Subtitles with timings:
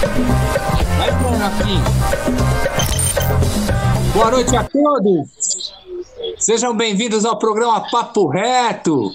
[0.00, 1.84] Vai Rafinha.
[4.14, 5.74] Boa noite a todos.
[6.38, 9.12] Sejam bem-vindos ao programa Papo Reto.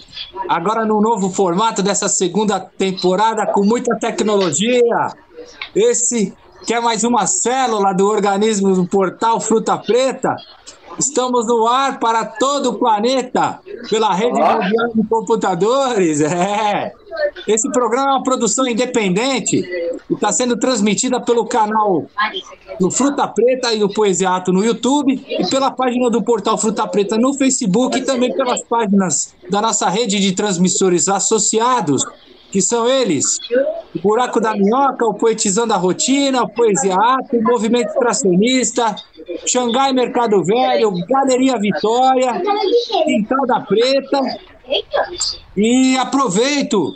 [0.48, 5.08] Agora no novo formato dessa segunda temporada com muita tecnologia.
[5.74, 6.32] Esse
[6.64, 10.36] que é mais uma célula do organismo do portal Fruta Preta.
[10.96, 13.58] Estamos no ar para todo o planeta
[13.90, 16.20] pela rede mundial de computadores.
[16.30, 16.92] É.
[17.46, 19.56] Esse programa é uma produção independente
[20.10, 22.06] e está sendo transmitida pelo canal
[22.80, 27.16] do Fruta Preta e do Poesiato no YouTube e pela página do portal Fruta Preta
[27.16, 32.04] no Facebook e também pelas páginas da nossa rede de transmissores associados,
[32.50, 33.38] que são eles:
[33.94, 38.96] o Buraco da Minhoca, o Poetizando a Rotina, o Poesiato, o Movimento Tracionista,
[39.46, 42.42] Xangai Mercado Velho, Galeria Vitória,
[43.04, 44.20] Quintal da Preta.
[45.56, 46.94] E aproveito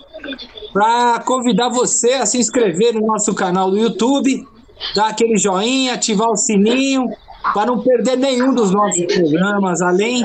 [0.72, 4.46] para convidar você a se inscrever no nosso canal do YouTube,
[4.94, 7.08] dar aquele joinha, ativar o sininho,
[7.54, 10.22] para não perder nenhum dos nossos programas, além,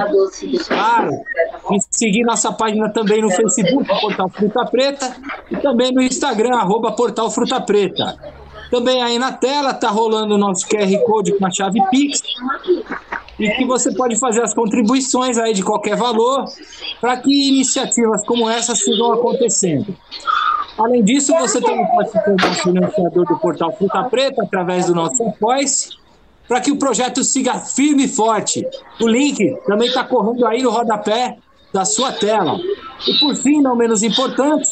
[0.67, 1.11] claro,
[1.69, 5.15] de seguir nossa página também no Facebook, Portal Fruta Preta,
[5.49, 8.17] e também no Instagram, arroba Portal Fruta Preta.
[8.69, 12.21] Também aí na tela está rolando o nosso QR Code com a chave Pix,
[13.39, 16.45] e que você pode fazer as contribuições aí de qualquer valor
[17.01, 19.95] para que iniciativas como essa sigam acontecendo.
[20.77, 25.23] Além disso, você também pode se tornar financiador do portal Fruta Preta através do nosso
[25.23, 25.65] apoio
[26.47, 28.65] para que o projeto siga firme e forte.
[29.01, 31.37] O link também está correndo aí no rodapé
[31.73, 32.57] da sua tela.
[33.07, 34.69] E por fim, não menos importante,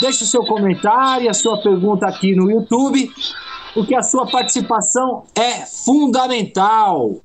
[0.00, 3.10] deixe o seu comentário, a sua pergunta aqui no YouTube,
[3.74, 7.20] porque a sua participação é fundamental.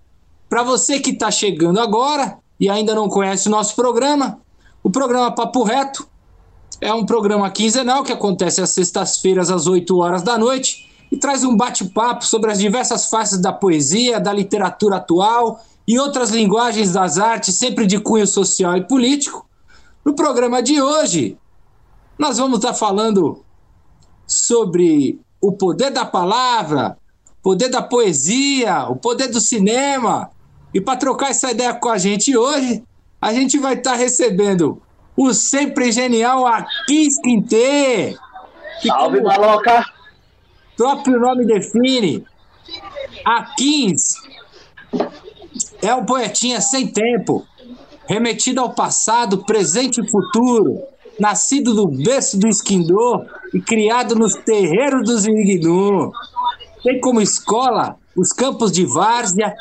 [0.49, 4.39] Para você que está chegando agora e ainda não conhece o nosso programa,
[4.81, 6.07] o programa Papo Reto
[6.79, 11.43] é um programa quinzenal que acontece às sextas-feiras às 8 horas da noite e traz
[11.43, 17.17] um bate-papo sobre as diversas faces da poesia, da literatura atual e outras linguagens das
[17.17, 19.47] artes, sempre de cunho social e político.
[20.03, 21.37] No programa de hoje,
[22.17, 23.43] nós vamos estar falando
[24.25, 26.97] sobre o poder da palavra,
[27.39, 30.29] o poder da poesia, o poder do cinema.
[30.73, 32.83] E para trocar essa ideia com a gente hoje,
[33.21, 34.81] a gente vai estar recebendo
[35.15, 38.15] o sempre genial Aquis Quintê.
[38.81, 39.27] Salve, como...
[39.27, 39.97] maloca!
[40.77, 42.23] próprio nome define.
[43.25, 44.13] Aquins
[45.81, 47.45] é um poetinha sem tempo,
[48.07, 50.83] remetido ao passado, presente e futuro,
[51.19, 56.11] nascido do berço do esquindor e criado nos terreiros dos Irignu.
[56.83, 59.53] Tem como escola os campos de várzea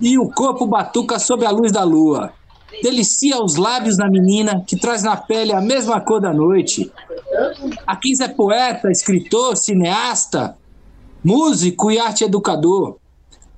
[0.00, 2.32] e o corpo batuca sob a luz da lua.
[2.82, 6.90] Delicia os lábios da menina que traz na pele a mesma cor da noite.
[7.86, 10.56] Aquins é poeta, escritor, cineasta,
[11.24, 12.96] músico e arte educador.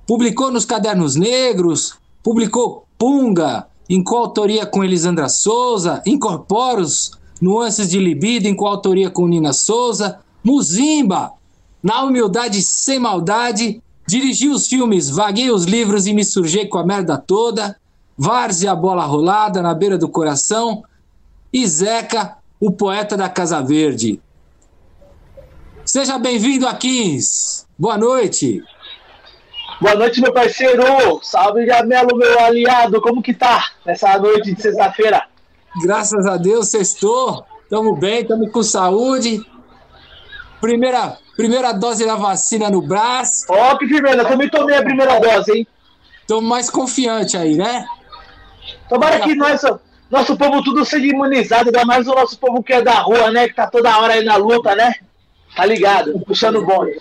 [0.07, 7.11] Publicou nos Cadernos Negros, publicou Punga, em coautoria com Elisandra Souza, Incorporos,
[7.41, 11.33] Nuances de Libido, em coautoria com Nina Souza, Muzimba,
[11.81, 16.85] Na Humildade Sem Maldade, dirigiu os filmes Vaguei os Livros e Me Surgei com a
[16.85, 17.75] Merda Toda,
[18.17, 20.83] Várzea, a Bola Rolada, Na Beira do Coração,
[21.53, 24.19] e Zeca, o poeta da Casa Verde.
[25.85, 27.67] Seja bem-vindo, Aquins.
[27.77, 28.63] Boa noite.
[29.79, 30.83] Boa noite, meu parceiro.
[31.21, 32.99] Salve, Jamelo, meu aliado.
[33.01, 35.23] Como que tá nessa noite de sexta-feira?
[35.83, 37.45] Graças a Deus, sextou.
[37.69, 39.39] Tamo bem, tamo com saúde.
[40.59, 43.45] Primeira, primeira dose da vacina no braço.
[43.47, 44.25] Ó, que firmeza.
[44.25, 45.67] Também tomei a primeira dose, hein?
[46.27, 47.85] Tô mais confiante aí, né?
[48.89, 49.79] Tomara que nosso,
[50.11, 53.47] nosso povo tudo seja imunizado, ainda mais o nosso povo que é da rua, né?
[53.47, 54.93] Que tá toda hora aí na luta, né?
[55.55, 56.19] Tá ligado?
[56.27, 56.99] Puxando bonde.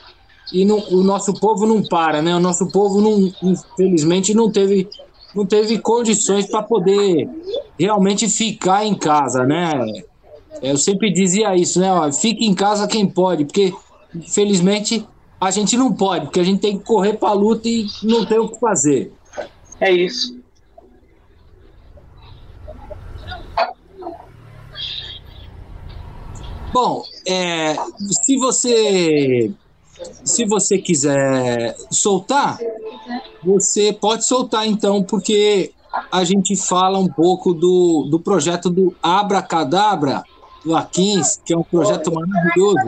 [0.52, 2.32] E não, o nosso povo não para, né?
[2.36, 4.88] O nosso povo, não, infelizmente, não teve,
[5.34, 7.28] não teve condições para poder
[7.76, 9.84] realmente ficar em casa, né?
[10.62, 11.92] Eu sempre dizia isso, né?
[11.92, 13.74] Ó, fique em casa quem pode, porque
[14.14, 15.06] infelizmente
[15.40, 18.26] a gente não pode, porque a gente tem que correr para a luta e não
[18.26, 19.12] tem o que fazer.
[19.80, 20.38] É isso.
[26.72, 27.76] Bom, é,
[28.24, 29.52] se você
[30.24, 32.58] se você quiser soltar,
[33.42, 35.72] você pode soltar então, porque
[36.12, 40.22] a gente fala um pouco do, do projeto do Abracadabra,
[40.64, 42.78] do Aquins, que é um projeto maravilhoso.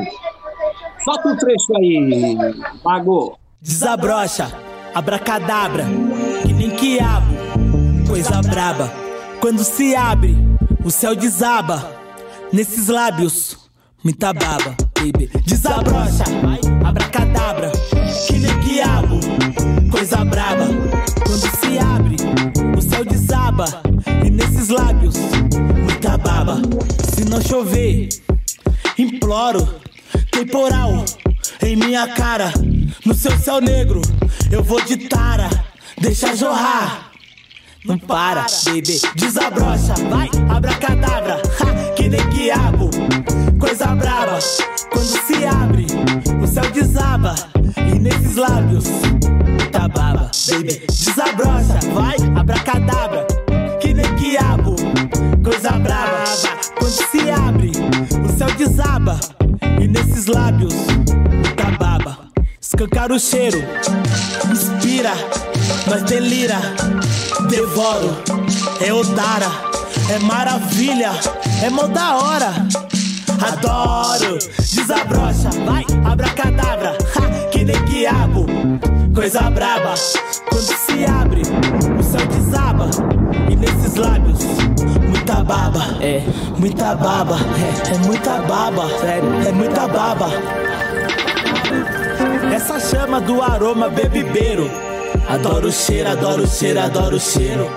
[1.04, 2.36] Solta um trecho aí,
[2.84, 3.38] Mago.
[3.62, 4.52] Desabrocha,
[4.94, 5.84] abracadabra,
[6.42, 7.34] que nem quiabo,
[8.06, 8.92] coisa braba.
[9.40, 10.36] Quando se abre,
[10.84, 11.90] o céu desaba,
[12.52, 13.56] nesses lábios,
[14.04, 15.30] muita baba, baby.
[15.46, 16.24] Desabrocha,
[16.84, 17.72] abracadabra,
[18.26, 19.20] que nem quiabo,
[19.90, 20.66] coisa braba.
[21.26, 22.16] Quando se abre,
[22.76, 23.64] o céu desaba,
[24.24, 25.14] e nesses lábios,
[25.82, 26.60] muita baba.
[27.14, 28.08] Se não chover,
[28.98, 29.66] imploro,
[30.30, 31.04] temporal
[31.62, 32.52] em minha cara,
[33.04, 34.00] no seu céu negro,
[34.50, 35.48] eu vou de tara,
[35.98, 37.10] deixa jorrar.
[37.84, 42.90] Não para, baby, desabrocha, vai, abracadabra, ha, que nem quiabo,
[43.58, 44.38] coisa brava.
[44.90, 45.86] Quando se abre,
[46.42, 47.34] o céu desaba,
[47.76, 48.84] e nesses lábios,
[49.48, 53.26] muita baba, baby, desabrocha, vai, abracadabra,
[53.80, 54.76] que nem quiabo,
[55.42, 56.24] coisa brava.
[56.78, 57.72] Quando se abre,
[58.22, 59.18] o céu desaba,
[59.80, 62.18] e nesses lábios, muita baba.
[62.60, 63.58] Escancar o cheiro,
[64.50, 65.12] inspira,
[65.86, 66.60] nós delira,
[67.48, 68.16] devoro,
[68.80, 69.50] é odara,
[70.08, 71.10] é maravilha,
[71.62, 72.52] é mó da hora.
[73.40, 74.38] Adoro,
[74.74, 78.46] desabrocha, vai, abracadabra, ha, que nem quiabo,
[79.14, 79.94] coisa braba.
[80.48, 81.42] Quando se abre,
[81.98, 82.90] o céu desaba,
[83.50, 84.38] e nesses lábios,
[85.40, 86.22] muita baba, é,
[86.58, 90.28] muita baba, é, é muita baba, sério, é muita baba.
[92.54, 94.70] Essa chama do aroma bebibeiro.
[95.28, 97.70] Adoro o cheiro, adoro o cheiro, adoro o cheiro.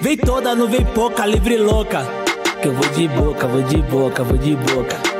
[0.00, 2.06] Vem toda, não vem pouca, livre louca.
[2.62, 5.17] Que eu vou de boca, vou de boca, vou de boca.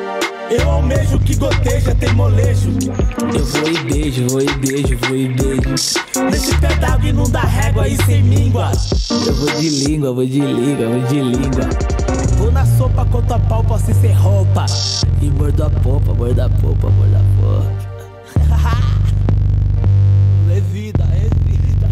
[0.51, 2.71] Eu almejo que goteja, tem molejo.
[3.35, 5.69] Eu vou e beijo, vou e beijo, vou e beijo.
[6.31, 8.73] Nesse pé d'água inunda régua aí sem míngua.
[9.27, 11.69] Eu vou de língua, vou de língua, vou de língua.
[12.39, 14.65] Vou na sopa, conto a pau, posso ser roupa.
[15.21, 17.71] E mordo a popa, mordo a popa, mordo a popa.
[20.51, 21.91] é vida, é vida.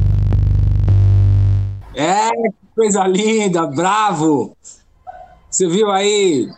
[1.95, 4.57] É, que coisa linda, bravo!
[5.51, 6.49] Você viu aí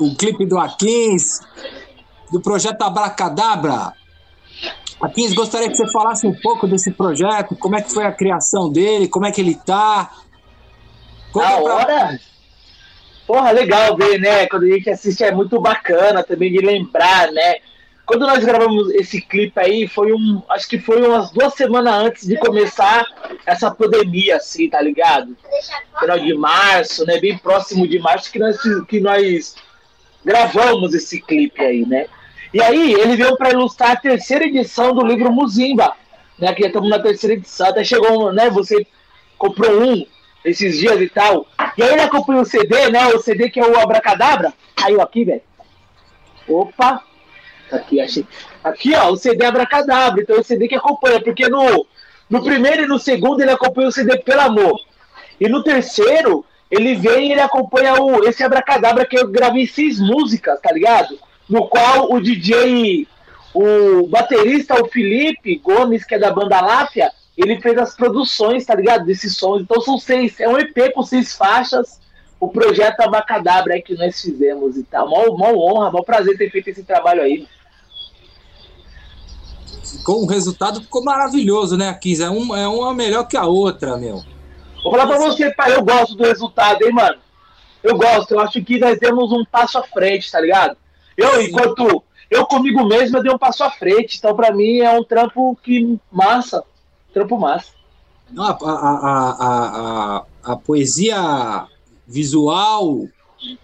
[0.00, 1.40] o clipe do Aquins,
[2.32, 3.92] do projeto Abracadabra?
[5.00, 8.70] Aquins, gostaria que você falasse um pouco desse projeto, como é que foi a criação
[8.70, 10.10] dele, como é que ele tá.
[11.32, 12.20] Conta pra- hora.
[13.26, 14.46] Porra, legal ver, né?
[14.46, 17.56] Quando a gente assiste é muito bacana também de lembrar, né?
[18.04, 20.42] Quando nós gravamos esse clipe aí, foi um.
[20.50, 23.06] Acho que foi umas duas semanas antes de começar
[23.46, 25.36] essa pandemia, assim, tá ligado?
[26.00, 27.20] Final de março, né?
[27.20, 28.58] Bem próximo de março que nós,
[28.88, 29.54] que nós
[30.24, 32.06] gravamos esse clipe aí, né?
[32.52, 35.94] E aí ele veio para ilustrar a terceira edição do livro Muzimba,
[36.38, 36.52] né?
[36.54, 38.50] Que estamos na terceira edição, até chegou, né?
[38.50, 38.86] Você
[39.38, 40.04] comprou um
[40.44, 41.46] esses dias e tal.
[41.76, 43.06] E aí ele acompanha o CD, né?
[43.08, 44.52] O CD que é o Abracadabra.
[44.74, 45.42] Caiu aqui, velho.
[46.48, 47.04] Opa!
[47.70, 48.26] Aqui, achei.
[48.64, 50.22] Aqui, ó, o CD Abracadabra.
[50.22, 51.86] Então é o CD que acompanha, porque no,
[52.28, 54.80] no primeiro e no segundo ele acompanha o CD Pelo Amor.
[55.38, 59.98] E no terceiro, ele vem e ele acompanha o, esse Abracadabra que eu gravei seis
[59.98, 61.18] músicas, tá ligado?
[61.48, 63.08] No qual o DJ,
[63.52, 68.74] o baterista, o Felipe Gomes, que é da banda Láfia, ele fez as produções, tá
[68.74, 69.04] ligado?
[69.04, 69.62] Desses sons.
[69.62, 71.98] Então são seis, é um EP com seis faixas.
[72.38, 75.10] O projeto Abacadabra aí que nós fizemos e tal.
[75.10, 77.46] Mó, mó honra, mó prazer ter feito esse trabalho aí.
[80.04, 82.20] Com o resultado ficou maravilhoso, né, Aquins?
[82.20, 84.22] É, um, é uma melhor que a outra, meu.
[84.82, 87.18] Vou falar pra você, pai, eu gosto do resultado, hein, mano?
[87.82, 90.76] Eu gosto, eu acho que nós demos um passo à frente, tá ligado?
[91.16, 94.18] Eu, enquanto eu comigo mesmo, eu dei um passo à frente.
[94.18, 96.62] Então, pra mim, é um trampo que massa.
[97.12, 97.72] Trampo massa.
[98.30, 101.66] Não, a, a, a, a poesia
[102.06, 103.06] visual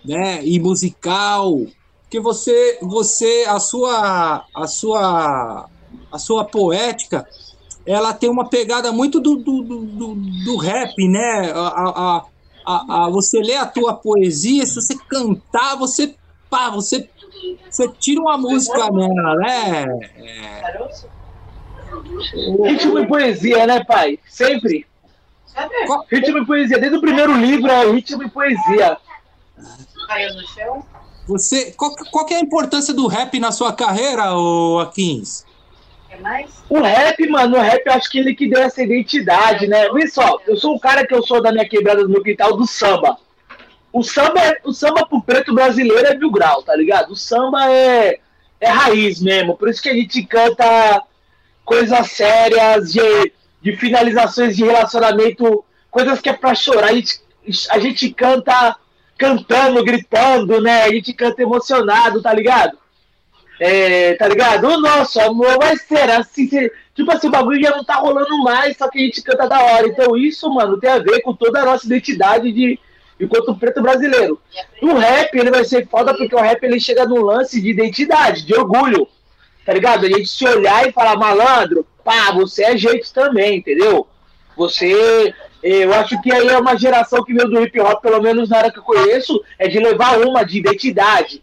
[0.04, 1.66] né, e musical,
[2.10, 5.68] que você, você a sua, a sua,
[6.10, 7.28] a sua poética,
[7.86, 10.14] ela tem uma pegada muito do, do, do,
[10.44, 11.52] do, rap, né?
[11.54, 12.24] A, a,
[12.66, 16.14] a, a, você lê a tua poesia, se você cantar, você
[16.50, 17.08] pá, você,
[17.70, 19.86] você tira uma música nela, né?
[22.64, 24.18] Ritmo e poesia, né, pai?
[24.28, 24.84] Sempre.
[26.10, 26.78] Ritmo e poesia.
[26.78, 28.98] Desde o primeiro livro é ritmo e poesia.
[31.28, 35.45] Você, qual, qual que é a importância do rap na sua carreira, ô Aquins?
[36.68, 39.88] O rap, mano, o rap eu acho que ele que deu essa identidade, né?
[39.90, 42.56] Vê só, eu sou um cara que eu sou da minha quebrada do meu quintal
[42.56, 43.16] do samba.
[43.92, 47.12] o samba, é, o samba pro preto brasileiro é mil grau, tá ligado?
[47.12, 48.18] O samba é,
[48.60, 49.56] é raiz mesmo.
[49.56, 51.02] Por isso que a gente canta
[51.64, 53.32] coisas sérias, de,
[53.62, 56.90] de finalizações de relacionamento, coisas que é pra chorar.
[56.90, 57.20] A gente,
[57.70, 58.76] a gente canta
[59.18, 60.82] cantando, gritando, né?
[60.82, 62.78] A gente canta emocionado, tá ligado?
[63.58, 64.68] É, tá ligado?
[64.68, 66.48] O nosso amor vai ser assim.
[66.94, 69.62] Tipo assim, o bagulho já não tá rolando mais, só que a gente canta da
[69.62, 69.86] hora.
[69.86, 72.78] Então isso, mano, tem a ver com toda a nossa identidade de
[73.18, 74.40] enquanto preto brasileiro.
[74.82, 78.44] O rap, ele vai ser foda porque o rap ele chega no lance de identidade,
[78.44, 79.08] de orgulho.
[79.64, 80.06] Tá ligado?
[80.06, 84.06] A gente se olhar e falar, malandro, pá, você é jeito também, entendeu?
[84.56, 85.34] Você.
[85.62, 88.58] Eu acho que aí é uma geração que veio do hip hop, pelo menos na
[88.58, 91.42] área que eu conheço, é de levar uma de identidade.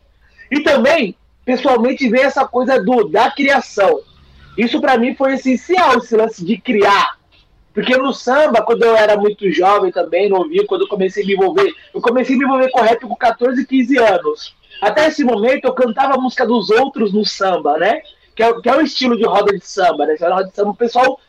[0.49, 4.01] E também, pessoalmente, vem essa coisa do, da criação.
[4.57, 7.17] Isso para mim foi essencial, esse lance de criar.
[7.73, 11.25] Porque no samba, quando eu era muito jovem também, não ouvi, quando eu comecei a
[11.25, 14.55] me envolver, eu comecei a me envolver com rap com 14, 15 anos.
[14.79, 18.01] Até esse momento eu cantava a música dos outros no samba, né?
[18.35, 20.15] Que é, que é o estilo de roda de samba, né?
[20.19, 21.19] Roda de samba, o pessoal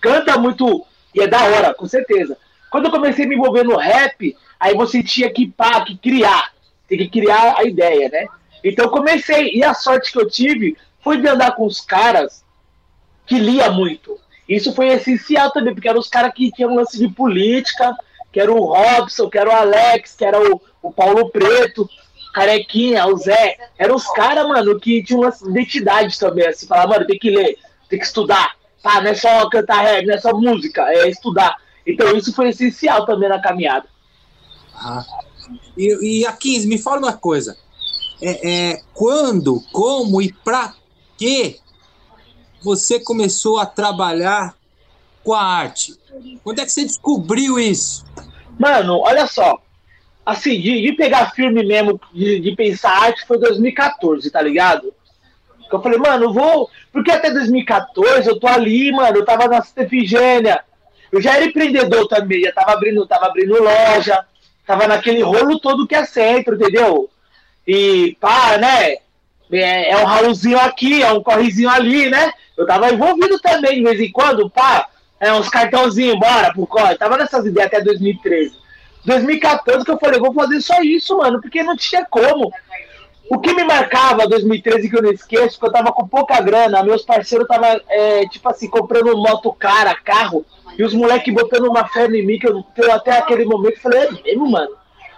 [0.00, 2.36] canta muito, e é da hora, com certeza.
[2.70, 6.52] Quando eu comecei a me envolver no rap, aí você tinha que, pá, que criar,
[6.86, 8.26] tem que criar a ideia, né?
[8.64, 12.42] Então comecei, e a sorte que eu tive foi de andar com os caras
[13.26, 14.18] que lia muito.
[14.48, 17.94] Isso foi essencial também, porque eram os caras que tinham lance de política,
[18.32, 21.88] que era o Robson, que era o Alex, que era o, o Paulo Preto,
[22.32, 23.56] Carequinha, o Zé.
[23.78, 27.58] Eram os caras, mano, que tinham de identidade também, assim, falar, mano, tem que ler,
[27.88, 29.00] tem que estudar, tá?
[29.00, 31.56] Não é só cantar rap, não é só música, é estudar.
[31.86, 33.86] Então isso foi essencial também na caminhada.
[34.74, 35.04] Ah.
[35.76, 37.56] E, e aqui, me fala uma coisa.
[38.26, 40.72] É, é, quando, como e pra
[41.18, 41.60] que
[42.62, 44.54] você começou a trabalhar
[45.22, 45.94] com a arte?
[46.42, 48.02] Quando é que você descobriu isso?
[48.58, 49.60] Mano, olha só.
[50.24, 54.94] Assim, de, de pegar filme mesmo, de, de, pensar arte, foi 2014, tá ligado?
[55.70, 56.70] Eu falei, mano, vou.
[56.90, 60.64] Porque até 2014 eu tô ali, mano, eu tava na Efigênia.
[61.12, 64.24] Eu já era empreendedor também, já tava abrindo, tava abrindo loja,
[64.66, 67.10] tava naquele rolo todo que é centro, entendeu?
[67.66, 68.96] E pá, né?
[69.52, 72.32] É, é um Raulzinho aqui, é um correzinho ali, né?
[72.56, 74.88] Eu tava envolvido também, de vez em quando, pá,
[75.20, 76.96] é, uns cartãozinhos, bora pro corre.
[76.96, 78.56] Tava nessas ideias até 2013.
[79.04, 82.50] 2014 que eu falei, vou fazer só isso, mano, porque não tinha como.
[83.30, 86.82] O que me marcava 2013 que eu não esqueço, que eu tava com pouca grana,
[86.82, 90.44] meus parceiros tava, é, tipo assim, comprando moto cara, carro,
[90.78, 93.80] e os moleques botando uma fé em mim, que eu, que eu até aquele momento
[93.80, 94.70] falei, é mesmo, mano.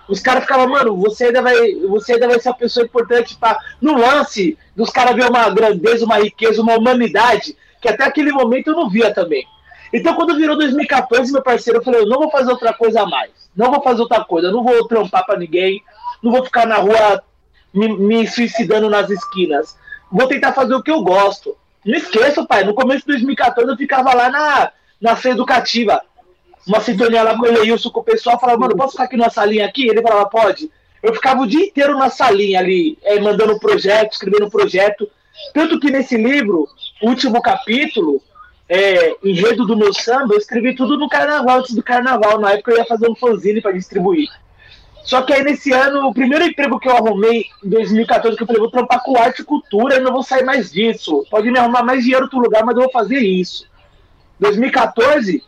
[0.09, 3.59] Os caras ficavam, mano, você ainda vai, você ainda vai ser uma pessoa importante pra,
[3.81, 8.69] no lance dos caras ver uma grandeza, uma riqueza, uma humanidade, que até aquele momento
[8.69, 9.47] eu não via também.
[9.93, 13.07] Então, quando virou 2014, meu parceiro, eu falei, eu não vou fazer outra coisa a
[13.07, 13.31] mais.
[13.57, 15.83] Não vou fazer outra coisa, não vou trampar pra ninguém,
[16.23, 17.23] não vou ficar na rua
[17.73, 19.77] me, me suicidando nas esquinas.
[20.11, 21.57] Vou tentar fazer o que eu gosto.
[21.85, 26.03] Não esqueça, pai, no começo de 2014 eu ficava lá na, na Educativa,
[26.67, 29.31] uma sintonia lá com o Eleilson, com o pessoal, falava, mano, posso ficar aqui na
[29.31, 29.89] salinha aqui?
[29.89, 30.71] Ele falava, pode.
[31.03, 35.09] Eu ficava o dia inteiro na salinha ali, é, mandando projeto, escrevendo projeto.
[35.55, 36.69] Tanto que nesse livro,
[37.03, 38.21] último capítulo,
[38.69, 42.41] é, enredo do meu samba, eu escrevi tudo no carnaval, antes do carnaval.
[42.41, 44.29] Na época eu ia fazer um fanzine para distribuir.
[45.05, 48.47] Só que aí nesse ano, o primeiro emprego que eu arrumei em 2014, que eu
[48.47, 51.25] falei, vou trampar com arte e cultura, eu não vou sair mais disso.
[51.31, 53.69] Pode me arrumar mais dinheiro outro lugar, mas eu vou fazer isso.
[54.41, 55.45] 2014,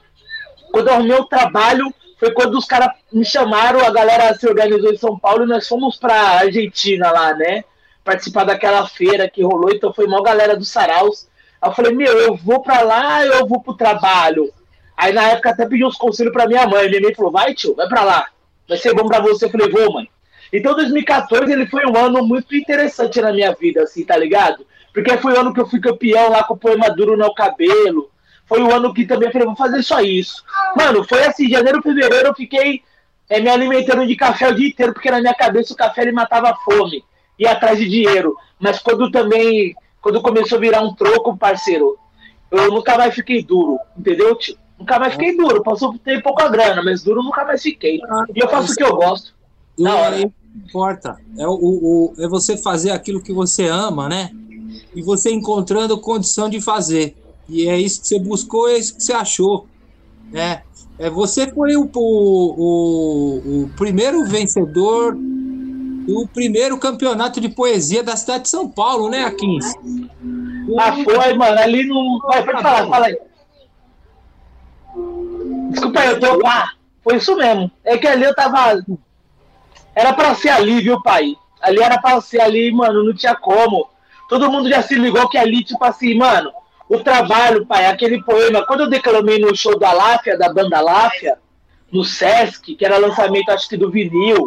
[0.72, 4.92] quando eu arrumei o trabalho, foi quando os caras me chamaram, a galera se organizou
[4.92, 7.64] em São Paulo e nós fomos pra Argentina lá, né?
[8.04, 11.28] Participar daquela feira que rolou, então foi uma galera do Saraus.
[11.60, 14.52] Aí eu falei, meu, eu vou pra lá eu vou pro trabalho?
[14.96, 16.88] Aí na época até pedi uns conselhos pra minha mãe.
[16.88, 18.26] Minha mãe falou, vai tio, vai pra lá.
[18.68, 19.44] Vai ser bom pra você.
[19.44, 20.08] Eu falei, vou, mãe.
[20.52, 24.66] Então 2014 ele foi um ano muito interessante na minha vida, assim, tá ligado?
[24.92, 28.10] Porque foi o ano que eu fui campeão lá com o poema duro no cabelo
[28.48, 30.42] foi o ano que também eu falei, vou fazer só isso.
[30.76, 32.82] Mano, foi assim, janeiro, fevereiro eu fiquei
[33.28, 36.12] é, me alimentando de café o dia inteiro, porque na minha cabeça o café ele
[36.12, 37.04] matava a fome,
[37.38, 38.34] ia atrás de dinheiro.
[38.58, 41.98] Mas quando também, quando começou a virar um troco, parceiro,
[42.50, 44.56] eu nunca mais fiquei duro, entendeu, tio?
[44.78, 47.96] Nunca mais fiquei duro, passou por ter pouca grana, mas duro nunca mais fiquei.
[48.34, 49.34] E eu faço o que eu gosto.
[49.76, 50.20] Na hora.
[50.54, 51.18] Importa.
[51.36, 54.30] É, o, o, é você fazer aquilo que você ama, né?
[54.94, 57.16] E você encontrando condição de fazer.
[57.48, 59.66] E é isso que você buscou, é isso que você achou.
[60.34, 60.60] É,
[60.98, 68.44] é você foi o, o, o primeiro vencedor do primeiro campeonato de poesia da cidade
[68.44, 69.74] de São Paulo, né, Aquins?
[70.78, 71.58] Ah, foi, mano.
[71.58, 72.18] Ali no.
[72.26, 73.18] Vai, pode falar, fala aí.
[75.70, 76.46] Desculpa aí, eu tô.
[76.46, 77.70] Ah, foi isso mesmo.
[77.84, 78.82] É que ali eu tava.
[79.94, 81.34] Era pra ser ali, viu, pai?
[81.60, 83.88] Ali era pra ser ali, mano, não tinha como.
[84.28, 86.52] Todo mundo já se ligou que ali, tipo assim, mano,
[86.88, 88.64] o trabalho, pai, aquele poema.
[88.66, 91.36] Quando eu declamei no show da Láfia, da banda Láfia,
[91.92, 94.46] no Sesc, que era lançamento, acho que do vinil,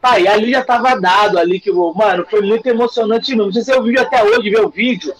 [0.00, 3.46] pai, ali já tava dado ali, que, mano, foi muito emocionante mesmo.
[3.46, 5.12] Não sei se eu vi até hoje, ver o vídeo,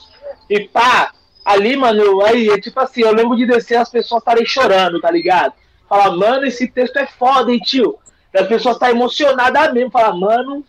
[0.48, 1.12] e pá,
[1.44, 5.10] ali, mano, aí, é tipo assim, eu lembro de descer as pessoas estarem chorando, tá
[5.10, 5.54] ligado?
[5.88, 7.98] Falar, mano, esse texto é foda, hein, tio?
[8.34, 10.64] As pessoas estão tá emocionadas mesmo, falar, mano,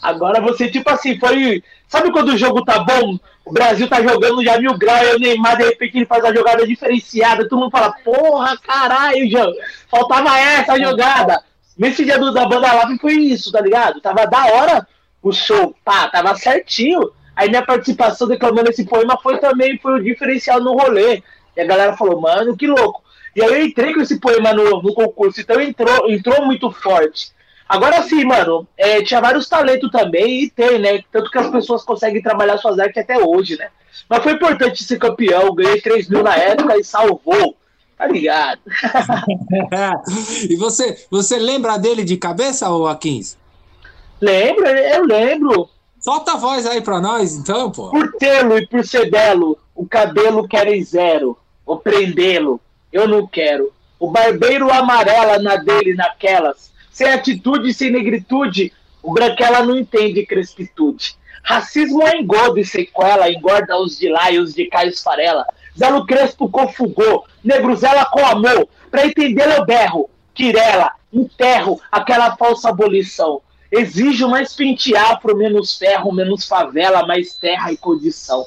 [0.00, 1.62] agora você, tipo assim, foi.
[1.88, 3.18] Sabe quando o jogo tá bom?
[3.44, 6.32] O Brasil tá jogando já mil graus, e o Neymar, de repente, ele faz a
[6.32, 9.52] jogada diferenciada, todo mundo fala, porra, caralho, João,
[9.90, 11.42] faltava essa jogada.
[11.76, 14.00] Nesse dia do, da banda Lave foi isso, tá ligado?
[14.00, 14.86] Tava da hora
[15.22, 17.10] o show, pá, tava certinho.
[17.34, 21.22] Aí minha participação declamando esse poema foi também foi o diferencial no rolê.
[21.56, 23.02] E a galera falou, mano, que louco.
[23.34, 27.32] E aí eu entrei com esse poema no, no concurso, então entrou, entrou muito forte.
[27.70, 31.04] Agora sim, mano, é, tinha vários talentos também, e tem, né?
[31.12, 33.68] Tanto que as pessoas conseguem trabalhar suas artes até hoje, né?
[34.08, 37.56] Mas foi importante ser campeão, ganhei 3 mil na época e salvou.
[37.96, 38.58] Tá ligado?
[40.50, 43.38] e você, você lembra dele de cabeça, ou Aquins?
[44.20, 45.68] Lembro, eu lembro.
[46.00, 47.90] Solta a voz aí pra nós, então, pô.
[47.90, 51.38] Por tê-lo e por ser belo, o cabelo querem zero.
[51.64, 52.60] Ou prendê-lo,
[52.92, 53.72] eu não quero.
[53.96, 56.69] O barbeiro amarela na dele, naquelas.
[56.90, 61.16] Sem atitude e sem negritude, o branquela não entende crespitude.
[61.42, 65.46] Racismo é engodo e sequela, engorda os de lá e os de Caio Farela.
[65.78, 68.68] Zelo Crespo confugou, negruzela com amor.
[68.90, 73.40] Pra entender eu berro, quirela, enterro aquela falsa abolição.
[73.70, 78.44] Exijo mais pente afro, menos ferro, menos favela, mais terra e condição.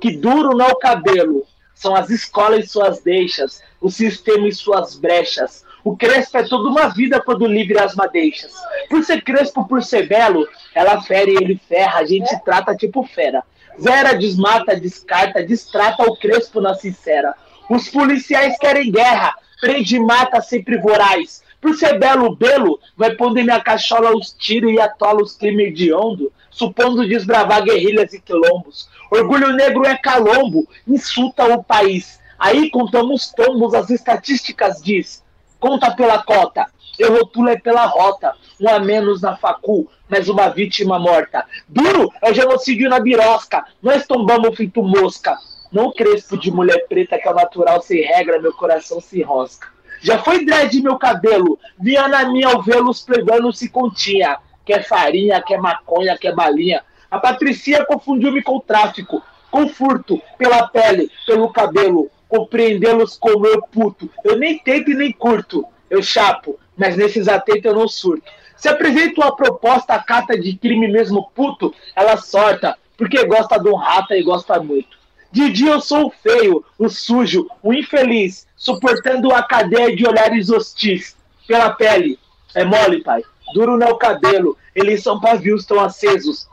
[0.00, 4.52] Que duro não é o cabelo, são as escolas e suas deixas, o sistema e
[4.52, 5.64] suas brechas.
[5.84, 8.52] O crespo é toda uma vida quando livre as madeixas.
[8.88, 13.42] Por ser crespo, por ser belo, ela fere ele ferra, a gente trata tipo fera.
[13.80, 17.34] Zera, desmata, descarta, distrata o crespo na sincera.
[17.68, 21.42] Os policiais querem guerra, prende e mata sempre voraz.
[21.60, 25.68] Por ser belo, belo, vai pondo em minha cachola os tiros e atola os crimes
[25.68, 28.88] hediondo, supondo desbravar guerrilhas e quilombos.
[29.10, 32.20] Orgulho negro é calombo, insulta o país.
[32.38, 35.21] Aí contamos tombos, as estatísticas diz.
[35.62, 36.66] Conta pela cota,
[36.98, 38.34] eu rotulo é pela rota.
[38.60, 41.46] Um a menos na facu, mas uma vítima morta.
[41.68, 45.38] Duro é o genocídio na birosca, nós tombamos feito mosca.
[45.70, 49.68] Não crespo de mulher preta que é natural sem regra, meu coração se enrosca.
[50.00, 54.38] Já foi dread meu cabelo, via na minha ao vê os pregando se continha.
[54.66, 56.82] Quer farinha, quer maconha, quer balinha.
[57.08, 62.10] A Patricia confundiu-me com o tráfico, com furto, pela pele, pelo cabelo.
[62.32, 64.08] Compreendê-los como eu puto.
[64.24, 65.66] Eu nem tento e nem curto.
[65.90, 68.24] Eu chapo, mas nesses atentos eu não surto.
[68.56, 73.68] Se apresento uma proposta, a cata de crime mesmo puto, ela sorta, porque gosta de
[73.68, 74.96] um rata e gosta muito.
[75.30, 80.48] De dia eu sou o feio, o sujo, o infeliz, suportando a cadeia de olhares
[80.48, 81.14] hostis.
[81.46, 82.18] Pela pele,
[82.54, 83.22] é mole, pai.
[83.52, 86.48] Duro não é o cabelo, eles são pavios tão acesos.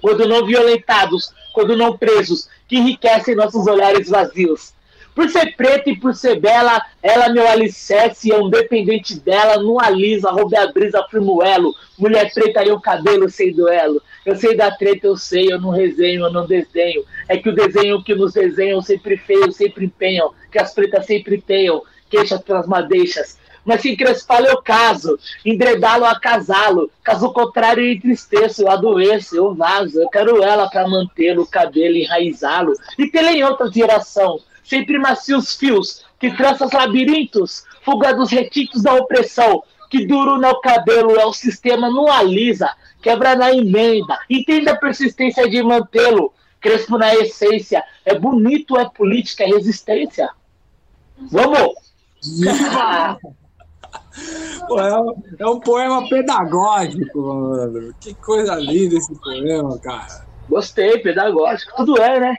[0.00, 4.72] Quando não violentados, quando não presos, que enriquecem nossos olhares vazios.
[5.14, 9.80] Por ser preta e por ser bela, ela meu alicerce, é um dependente dela, não
[9.80, 11.74] alisa, roube a brisa, firmo elo.
[11.98, 14.00] Mulher preta e o cabelo sem duelo.
[14.24, 17.04] Eu sei da treta, eu sei, eu não resenho, eu não desenho.
[17.28, 21.40] É que o desenho que nos desenham sempre feio, sempre empenham, que as pretas sempre
[21.40, 23.38] tenham, queixas pelas madeixas.
[23.64, 29.54] Mas se encrespá-lo eu caso, endredá-lo a casá-lo, caso contrário eu entristeço, eu adoeço, eu
[29.54, 34.98] vazo, eu quero ela para mantê-lo, o cabelo, enraizá-lo, e tê-la em outra geração, sempre
[34.98, 41.24] macios fios, que tranças labirintos, fuga dos retintos da opressão, que duro no cabelo é
[41.24, 42.70] o sistema, não alisa,
[43.02, 49.44] quebra na emenda, entenda a persistência de mantê-lo, crespo na essência, é bonito, é política,
[49.44, 50.28] é resistência.
[51.30, 51.74] Vamos!
[54.70, 57.94] É, um, é, um, poema pedagógico, mano.
[58.00, 60.26] Que coisa linda esse poema, cara.
[60.48, 61.76] Gostei, pedagógico.
[61.76, 62.36] Tudo é, né?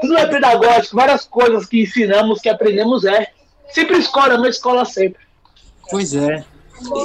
[0.00, 0.96] Tudo é pedagógico.
[0.96, 3.32] Várias coisas que ensinamos, que aprendemos é.
[3.70, 5.20] Sempre escola, uma escola sempre.
[5.88, 6.44] Pois é.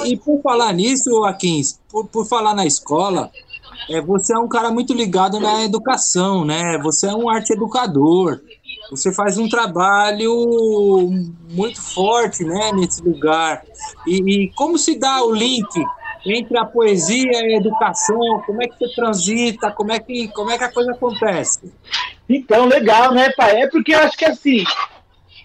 [0.06, 3.30] E por falar nisso, Aquins, por, por falar na escola,
[3.90, 6.78] é, você é um cara muito ligado na educação, né?
[6.82, 8.40] Você é um arte educador.
[8.90, 11.10] Você faz um trabalho
[11.50, 13.64] muito forte, né, nesse lugar.
[14.06, 15.66] E, e como se dá o link
[16.24, 18.42] entre a poesia e a educação?
[18.46, 19.70] Como é que você transita?
[19.72, 21.72] Como é que, como é que a coisa acontece?
[22.28, 23.62] Então, legal, né, pai?
[23.62, 24.64] É porque eu acho que assim,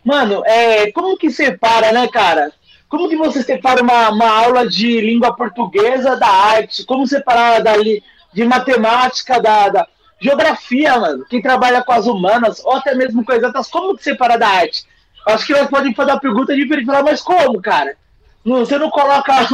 [0.04, 2.52] mano, é, como que separa, né, cara?
[2.90, 6.86] Como que você separa uma, uma aula de língua portuguesa da arte?
[6.86, 9.88] Como separar da, de matemática da, da
[10.20, 11.26] geografia, mano?
[11.30, 14.86] Quem trabalha com as humanas, ou até mesmo com exatas, como que separa da arte?
[15.28, 17.96] Acho que nós podemos fazer a pergunta diferente, falar, mas como, cara?
[18.44, 19.34] Você não coloca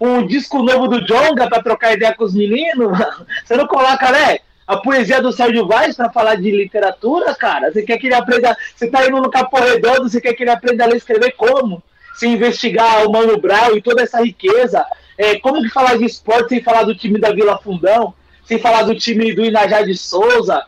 [0.00, 2.98] um, um disco novo do Jonga para trocar ideia com os meninos?
[3.44, 4.38] Você não coloca, né?
[4.68, 7.72] A poesia do Sérgio Vaz para falar de literatura, cara?
[7.72, 8.54] Você quer que ele aprenda.
[8.76, 11.82] Você tá indo no Capô Redondo, você quer que ele aprenda a ler escrever como?
[12.18, 14.84] Se investigar o Mano Brown e toda essa riqueza.
[15.16, 18.12] É, como que falar de esporte sem falar do time da Vila Fundão?
[18.44, 20.62] Sem falar do time do Inajá de Souza?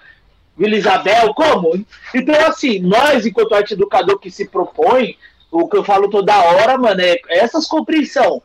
[0.56, 1.34] Vila Isabel?
[1.34, 1.84] Como?
[2.14, 5.18] Então, assim, nós, enquanto arte educador que se propõe,
[5.50, 8.42] o que eu falo toda hora, mano, é essas compreensão.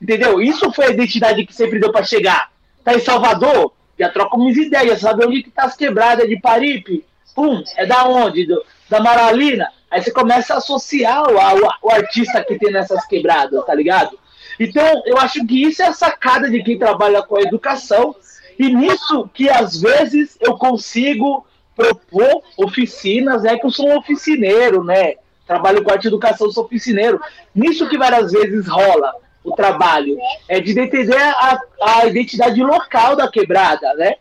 [0.00, 0.40] Entendeu?
[0.40, 2.52] Isso foi a identidade que sempre deu para chegar.
[2.84, 3.72] Tá em Salvador?
[4.02, 7.04] Já troca umas ideias, sabe onde que tá as quebradas de Paripe?
[7.36, 8.44] Pum, é da onde?
[8.44, 8.60] Do,
[8.90, 9.68] da Maralina?
[9.88, 14.18] Aí você começa a associar o, o, o, artista que tem nessas quebradas, tá ligado?
[14.58, 18.16] Então, eu acho que isso é a sacada de quem trabalha com a educação,
[18.58, 24.82] e nisso que às vezes eu consigo propor oficinas, é que eu sou um oficineiro,
[24.82, 25.14] né?
[25.46, 27.20] trabalho com arte e educação, sou oficineiro.
[27.54, 30.16] Nisso que várias vezes rola o trabalho,
[30.48, 34.14] é de entender a, a identidade local da quebrada, né?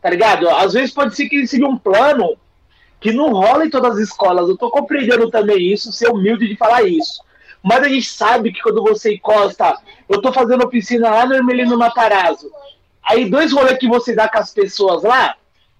[0.00, 0.48] Tá ligado?
[0.48, 2.36] Às vezes pode ser que seja um plano
[3.00, 4.48] que não rola em todas as escolas.
[4.48, 7.20] Eu tô compreendendo também isso, ser humilde de falar isso.
[7.62, 11.76] Mas a gente sabe que quando você encosta, eu tô fazendo oficina lá no Hermelino
[11.76, 12.50] Matarazzo.
[13.02, 15.34] Aí dois rolês que você dá com as pessoas lá,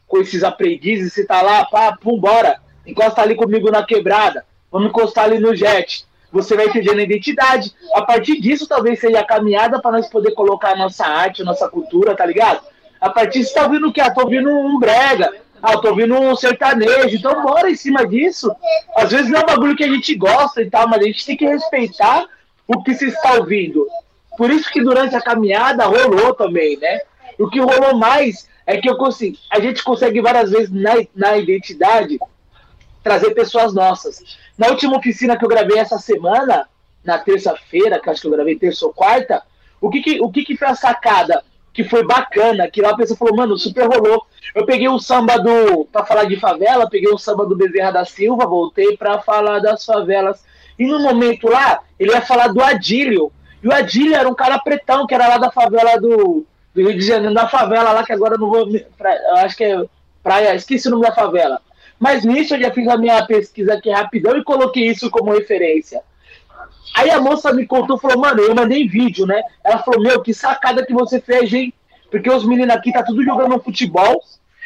[0.06, 4.88] com esses aprendizes, você tá lá, pá, pum, bora, encosta ali comigo na quebrada vamos
[4.88, 6.06] encostar ali no jet.
[6.32, 7.72] Você vai entendendo a identidade.
[7.94, 11.44] A partir disso, talvez seja a caminhada para nós poder colocar a nossa arte, a
[11.44, 12.60] nossa cultura, tá ligado?
[13.00, 14.00] A partir disso, tá ouvindo o quê?
[14.00, 15.32] Ah, tô ouvindo um brega.
[15.62, 17.16] Ah, tô ouvindo um sertanejo.
[17.16, 18.50] Então, bora em cima disso.
[18.96, 21.24] Às vezes não é um bagulho que a gente gosta e tal, mas a gente
[21.24, 22.26] tem que respeitar
[22.66, 23.86] o que se está ouvindo.
[24.36, 27.00] Por isso que durante a caminhada rolou também, né?
[27.38, 31.38] O que rolou mais é que eu consigo, a gente consegue várias vezes na, na
[31.38, 32.18] identidade
[33.08, 34.22] trazer pessoas nossas.
[34.58, 36.68] Na última oficina que eu gravei essa semana,
[37.02, 39.42] na terça-feira, que acho que eu gravei terça ou quarta,
[39.80, 41.42] o que que, o que que foi a sacada
[41.72, 44.26] que foi bacana, que lá a pessoa falou, mano, super rolou.
[44.54, 48.04] Eu peguei o samba do, pra falar de favela, peguei o samba do Bezerra da
[48.04, 50.44] Silva, voltei pra falar das favelas.
[50.78, 53.32] E no momento lá, ele ia falar do Adílio.
[53.62, 56.44] E o Adílio era um cara pretão, que era lá da favela do,
[56.74, 58.68] do Rio de Janeiro, da favela lá, que agora não vou.
[58.98, 59.82] Pra, eu acho que é
[60.22, 61.62] praia, esqueci o nome da favela.
[61.98, 66.00] Mas nisso eu já fiz a minha pesquisa aqui rapidão e coloquei isso como referência.
[66.94, 69.42] Aí a moça me contou, falou, mano, eu mandei vídeo, né?
[69.64, 71.72] Ela falou, meu, que sacada que você fez, hein?
[72.10, 74.22] Porque os meninos aqui tá tudo jogando futebol.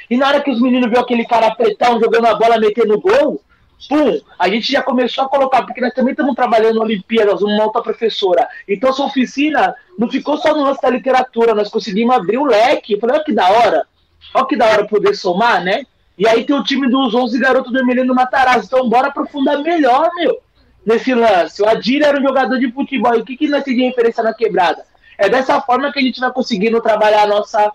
[0.08, 3.42] E na hora que os meninos viu aquele cara pretão jogando a bola, metendo gol,
[3.88, 7.64] pum, a gente já começou a colocar, porque nós também estamos trabalhando na Olimpíadas, uma
[7.64, 8.46] outra professora.
[8.68, 12.94] Então essa oficina não ficou só no lance da literatura, nós conseguimos abrir o leque.
[12.94, 13.86] Eu falei, olha que da hora.
[14.34, 15.84] Olha que da hora poder somar, né?
[16.16, 18.66] E aí tem o time dos 11 garotos do Emiliano Matarazzo.
[18.66, 20.40] Então bora aprofundar melhor, meu,
[20.84, 21.62] nesse lance.
[21.62, 23.14] O Adira era um jogador de futebol.
[23.14, 24.84] E o que, que nós temos de referência na quebrada?
[25.18, 27.72] É dessa forma que a gente vai conseguindo trabalhar a nossa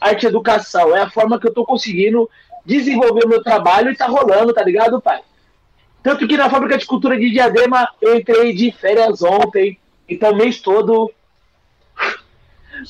[0.00, 0.94] arte educação.
[0.96, 2.28] É a forma que eu tô conseguindo
[2.64, 5.20] desenvolver o meu trabalho e tá rolando, tá ligado, pai?
[6.02, 9.78] Tanto que na fábrica de cultura de Diadema eu entrei de férias ontem.
[10.08, 11.10] Então, mês todo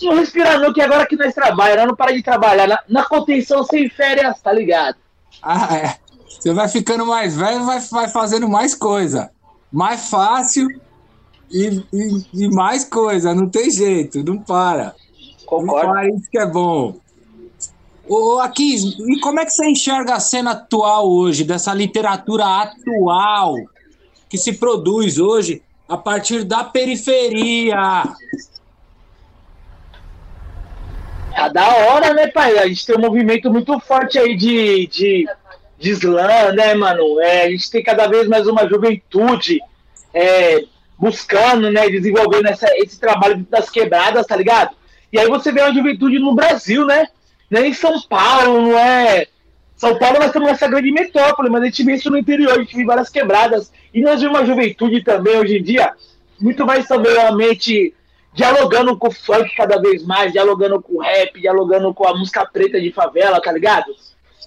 [0.02, 2.66] não respira não, que agora que nós trabalhamos, não para de trabalhar.
[2.66, 4.96] Na, na, contenção sem férias, tá ligado?
[5.42, 5.96] Ah, é.
[6.28, 9.30] Você vai ficando mais velho, vai, vai fazendo mais coisa.
[9.72, 10.68] Mais fácil
[11.50, 13.34] e, e, e mais coisa.
[13.34, 14.94] Não tem jeito, não para.
[15.46, 15.86] Concordo.
[15.86, 16.96] Não para, isso que é bom.
[18.08, 23.54] Ô, aqui, e como é que você enxerga a cena atual hoje, dessa literatura atual
[24.30, 28.04] que se produz hoje a partir da periferia?
[31.38, 32.58] Tá da hora, né, pai?
[32.58, 35.24] A gente tem um movimento muito forte aí de, de,
[35.78, 37.20] de slam, né, mano?
[37.20, 39.60] É, a gente tem cada vez mais uma juventude
[40.12, 40.64] é,
[40.98, 44.74] buscando, né, desenvolvendo essa, esse trabalho das quebradas, tá ligado?
[45.12, 47.06] E aí você vê uma juventude no Brasil, né?
[47.52, 49.28] É em São Paulo, não é.
[49.76, 52.58] São Paulo nós temos essa grande metrópole, mas a gente vê isso no interior, a
[52.62, 53.70] gente vê várias quebradas.
[53.94, 55.92] E nós vemos uma juventude também hoje em dia,
[56.40, 57.94] muito mais também uma mente
[58.32, 62.46] dialogando com o funk cada vez mais, dialogando com o rap, dialogando com a música
[62.46, 63.92] preta de favela, tá ligado?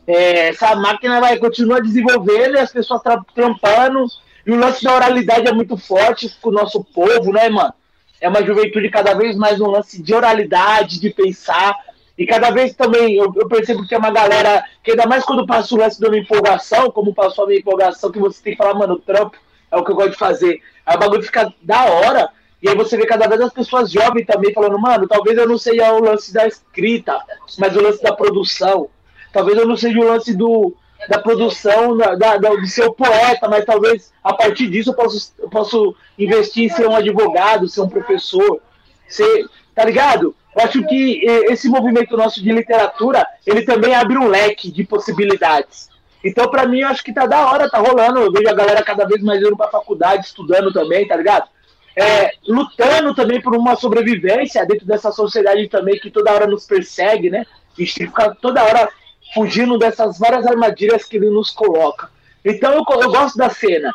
[0.08, 3.02] É, essa máquina vai continuar desenvolvendo e as pessoas
[3.34, 4.06] trampando.
[4.46, 7.74] E o lance da oralidade é muito forte com o nosso povo, né, mano?
[8.20, 11.76] É uma juventude cada vez mais um lance de oralidade, de pensar.
[12.17, 15.46] E cada vez também eu, eu percebo que é uma galera que, ainda mais quando
[15.46, 18.58] passa o lance de uma empolgação, como passou a minha empolgação, que você tem que
[18.58, 19.38] falar, mano, trampo
[19.72, 20.62] é o que eu gosto de fazer.
[20.86, 22.30] Aí o bagulho fica da hora.
[22.62, 25.58] E aí você vê cada vez as pessoas jovens também falando, mano, talvez eu não
[25.58, 27.19] seja o lance da escrita,
[27.58, 28.88] mas o lance da produção.
[29.34, 30.76] Talvez eu não seja o lance do,
[31.10, 35.50] da produção, da, da, do ser poeta, mas talvez a partir disso eu posso, eu
[35.50, 38.62] posso investir em ser um advogado, ser um professor,
[39.08, 40.36] ser, tá ligado?
[40.56, 45.89] Eu acho que esse movimento nosso de literatura, ele também abre um leque de possibilidades.
[46.24, 48.19] Então, para mim, eu acho que tá da hora, tá rolando.
[48.19, 51.47] Eu vejo a galera cada vez mais indo pra faculdade, estudando também, tá ligado?
[51.95, 57.30] É, lutando também por uma sobrevivência dentro dessa sociedade também que toda hora nos persegue,
[57.30, 57.45] né?
[57.77, 58.89] A gente tem que ficar toda hora
[59.34, 62.10] fugindo dessas várias armadilhas que ele nos coloca.
[62.43, 63.93] Então, eu, eu gosto da cena.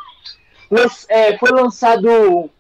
[1.09, 2.50] É, foi lançado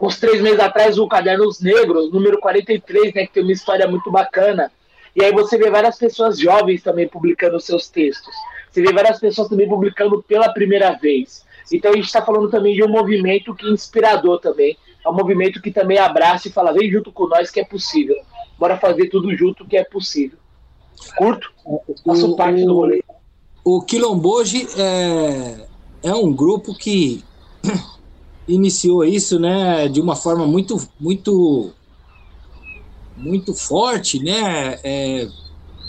[0.00, 4.10] uns três meses atrás o Cadernos Negros, número 43, né, que tem uma história muito
[4.10, 4.70] bacana.
[5.14, 8.34] E aí você vê várias pessoas jovens também publicando seus textos.
[8.70, 11.45] Você vê várias pessoas também publicando pela primeira vez.
[11.72, 14.76] Então a gente está falando também de um movimento que é inspirador também.
[15.04, 18.16] É um movimento que também abraça e fala, vem junto com nós que é possível.
[18.58, 20.38] Bora fazer tudo junto que é possível.
[21.16, 21.52] Curto,
[22.04, 23.02] faço o, parte do rolê.
[23.64, 25.66] O Quilomboji é,
[26.02, 27.22] é um grupo que
[28.48, 31.72] iniciou isso, né, de uma forma muito, muito,
[33.16, 34.78] muito forte, né?
[34.82, 35.28] É,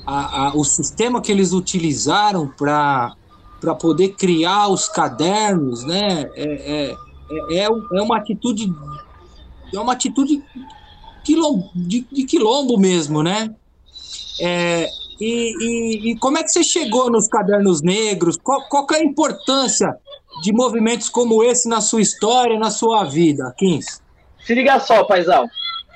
[0.06, 3.16] a, a, o sistema que eles utilizaram para
[3.60, 6.30] para poder criar os cadernos, né?
[6.36, 8.74] É, é, é, é, uma atitude
[9.74, 10.44] é uma atitude
[11.24, 13.54] quilombo, de, de quilombo mesmo, né?
[14.40, 14.88] É,
[15.20, 18.38] e, e, e, como é que você chegou nos cadernos negros?
[18.38, 19.98] Qual, qual é a importância
[20.42, 24.02] de movimentos como esse na sua história, na sua vida, Kins?
[24.46, 25.50] Se liga só, paizão.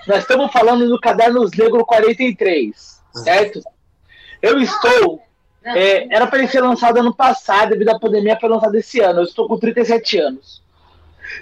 [0.08, 3.62] Nós estamos falando do Cadernos Negro 43, certo?
[4.42, 5.22] Eu estou.
[5.64, 9.20] É, era para ele ser lançado ano passado, devido à pandemia, foi lançado esse ano.
[9.20, 10.62] Eu estou com 37 anos.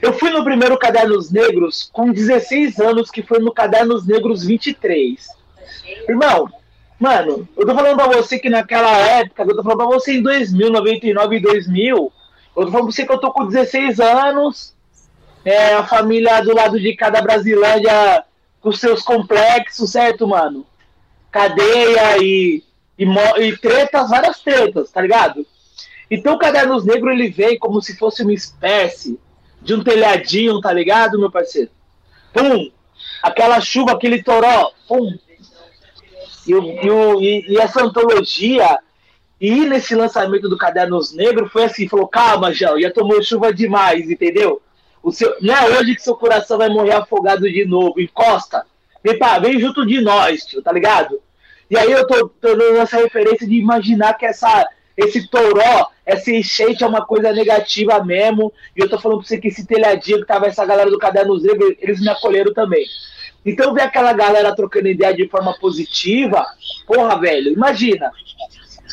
[0.02, 5.28] Eu fui no primeiro Cadernos Negros com 16 anos, que foi no Cadernos Negros 23.
[6.08, 6.50] Irmão,
[7.00, 10.22] mano, eu tô falando pra você que naquela época, eu tô falando pra você em
[10.22, 12.12] 2000, 99 e 2000, eu
[12.54, 14.76] tô falando pra você que eu tô com 16 anos,
[15.44, 18.24] é, a família do lado de cada Brasilândia
[18.62, 20.66] com seus complexos, certo, mano?
[21.32, 22.64] Cadeia e,
[23.00, 23.06] e,
[23.42, 25.46] e tretas, várias tretas, tá ligado?
[26.12, 29.18] Então o Cadernos Negro ele vem como se fosse uma espécie
[29.62, 31.72] de um telhadinho, tá ligado, meu parceiro?
[32.34, 32.70] Pum!
[33.24, 35.18] Aquela chuva, aquele toró, pum!
[36.46, 38.80] E, e, e essa antologia
[39.40, 44.10] e nesse lançamento do Cadernos Negro foi assim, falou, calma, João, já tomou chuva demais,
[44.10, 44.62] entendeu?
[45.02, 48.66] O seu, não é hoje que seu coração vai morrer afogado de novo, encosta.
[49.02, 51.22] Vem, pá, vem junto de nós, tio, tá ligado?
[51.70, 56.32] E aí eu tô, tô dando essa referência de imaginar que essa, esse toró, essa
[56.32, 58.52] enchente é uma coisa negativa mesmo.
[58.76, 61.44] E eu tô falando pra você que esse telhadinho que tava essa galera do Cadernos
[61.44, 62.86] Negro, eles me acolheram também.
[63.46, 66.46] Então ver aquela galera trocando ideia de forma positiva,
[66.86, 68.12] porra, velho, imagina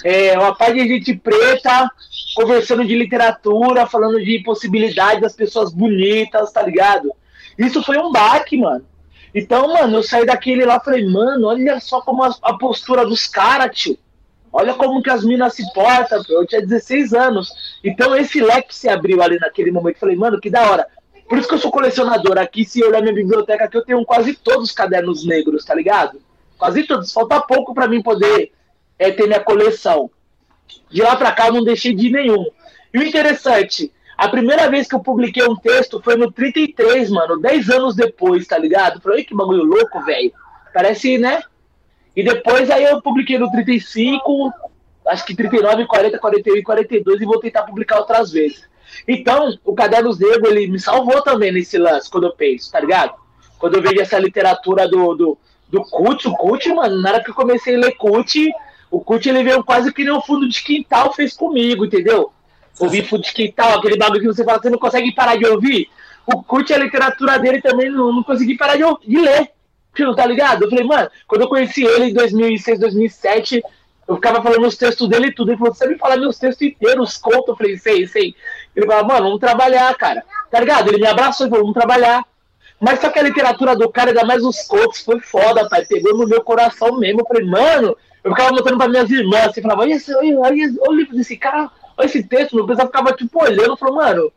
[0.05, 1.91] é, uma parte de gente preta
[2.35, 7.11] conversando de literatura, falando de possibilidades das pessoas bonitas, tá ligado?
[7.59, 8.85] Isso foi um baque, mano.
[9.37, 13.05] Então, mano, eu saí daquele lá e falei, mano, olha só como a, a postura
[13.05, 13.99] dos caras, tio.
[14.51, 17.53] Olha como que as minas se portam, eu tinha 16 anos.
[17.85, 19.99] Então esse leque se abriu ali naquele momento.
[19.99, 20.87] Falei, mano, que da hora.
[21.29, 22.39] Por isso que eu sou colecionador.
[22.39, 26.19] Aqui, se olhar minha biblioteca, aqui eu tenho quase todos os cadernos negros, tá ligado?
[26.57, 27.13] Quase todos.
[27.13, 28.53] Falta pouco para mim poder
[28.99, 30.11] é, ter minha coleção.
[30.91, 32.47] De lá para cá eu não deixei de nenhum.
[32.95, 37.39] E o interessante, a primeira vez que eu publiquei um texto foi no 33, mano,
[37.39, 39.01] 10 anos depois, tá ligado?
[39.01, 40.33] Falei, que bagulho louco, velho.
[40.73, 41.43] Parece, né?
[42.15, 44.51] E depois aí eu publiquei no 35,
[45.09, 48.67] acho que 39, 40, 41 e 42 e vou tentar publicar outras vezes.
[49.07, 53.15] Então, o Cadernos Negro, ele me salvou também nesse lance, quando eu penso, tá ligado?
[53.59, 57.31] Quando eu vejo essa literatura do, do, do Kut, o Kut, mano, na hora que
[57.31, 58.51] eu comecei a ler Kut,
[58.91, 62.33] o Kut ele veio quase que nem um fundo de quintal fez comigo, entendeu?
[62.79, 65.89] Ouvir fundo de quintal, aquele bagulho que você fala, você não consegue parar de ouvir.
[66.27, 69.51] O Kut, a literatura dele também não, não consegui parar de, de ler.
[69.99, 70.65] Não tá ligado?
[70.65, 73.63] Eu falei, mano, quando eu conheci ele em 2006, 2007,
[74.07, 75.51] eu ficava falando os textos dele e tudo.
[75.51, 77.53] Ele falou, você me fala meus textos inteiros, conto.
[77.53, 78.35] Eu falei, sei, sei.
[78.75, 80.23] Ele falou, mano, vamos trabalhar, cara.
[80.51, 80.89] Tá ligado?
[80.89, 82.25] Ele me abraçou e falou, vamos trabalhar.
[82.79, 85.85] Mas só que a literatura do cara, ainda mais os contos, foi foda, pai.
[85.87, 87.21] Pegou no meu coração mesmo.
[87.23, 90.91] Eu falei, mano, eu ficava mostrando para minhas irmãs, assim, falava, olha, olha, olha, olha
[90.91, 91.71] o livro desse cara,
[92.05, 94.33] esse texto, meu pessoal ficava tipo olhando, falou, mano,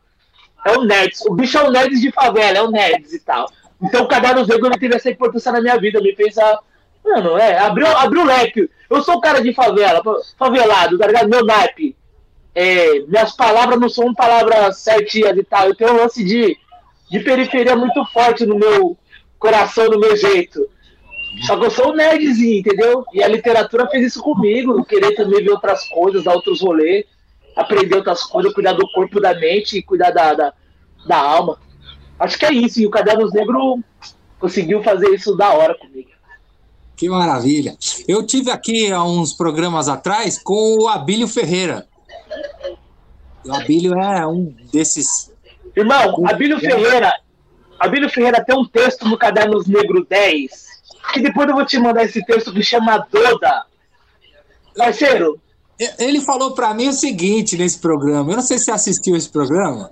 [0.65, 3.49] é o Nerds, o bicho é o Nerds de favela, é o Nerds e tal.
[3.81, 6.59] Então o Caderno Negro ele teve essa importância na minha vida, me fez a.
[7.03, 8.69] Mano, é, abriu, abriu o leque.
[8.89, 10.01] Eu sou o cara de favela,
[10.37, 11.29] favelado, tá ligado?
[11.29, 11.95] Meu naipe.
[12.53, 15.67] é, minhas palavras não são palavras certinhas e tal.
[15.67, 16.57] Eu tenho um lance de,
[17.09, 18.97] de periferia muito forte no meu
[19.37, 20.59] coração, no meu jeito.
[21.45, 23.05] Só que eu sou um nerdzinho, entendeu?
[23.13, 27.05] E a literatura fez isso comigo, querer também ver outras coisas, dar outros rolês,
[27.55, 30.53] aprender outras coisas, cuidar do corpo, da mente e cuidar da, da,
[31.05, 31.59] da alma.
[32.19, 32.79] Acho que é isso.
[32.79, 33.79] E o Cadernos Negro
[34.39, 36.09] conseguiu fazer isso da hora comigo.
[36.95, 37.77] Que maravilha.
[38.07, 41.87] Eu tive aqui há uns programas atrás com o Abílio Ferreira.
[43.45, 45.33] O Abílio é um desses.
[45.75, 47.13] Irmão, Abílio Ferreira.
[47.79, 50.51] Abílio Ferreira tem um texto no Cadernos Negro 10,
[51.13, 53.63] que depois eu vou te mandar esse texto que chama Doda.
[54.75, 55.39] Parceiro.
[55.97, 58.31] Ele falou para mim o seguinte nesse programa.
[58.31, 59.89] Eu não sei se você assistiu esse programa,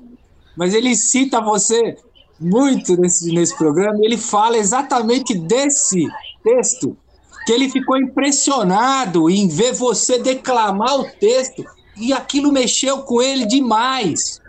[0.55, 1.97] mas ele cita você
[2.39, 3.97] muito nesse, nesse programa.
[4.01, 6.05] Ele fala exatamente desse
[6.43, 6.97] texto
[7.45, 11.63] que ele ficou impressionado em ver você declamar o texto
[11.95, 14.41] e aquilo mexeu com ele demais.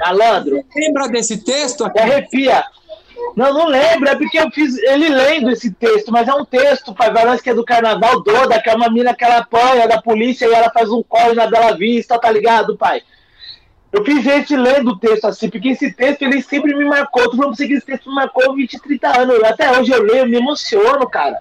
[0.00, 0.62] Malandro.
[0.76, 1.84] Lembra desse texto?
[1.84, 1.98] Aqui?
[1.98, 2.64] Arrepia.
[3.38, 6.92] Não, não lembro, é porque eu fiz ele lendo esse texto, mas é um texto,
[6.92, 10.02] pai, Valance, que é do Carnaval Doda, que é uma mina que ela apanha da
[10.02, 13.00] polícia e ela faz um corre na Bela Vista, tá ligado, pai?
[13.92, 17.30] Eu fiz esse lendo o texto assim, porque esse texto ele sempre me marcou.
[17.30, 19.44] Tu falou pra que esse texto me marcou 20, 30 anos.
[19.44, 21.38] Até hoje eu leio, me emociono, cara.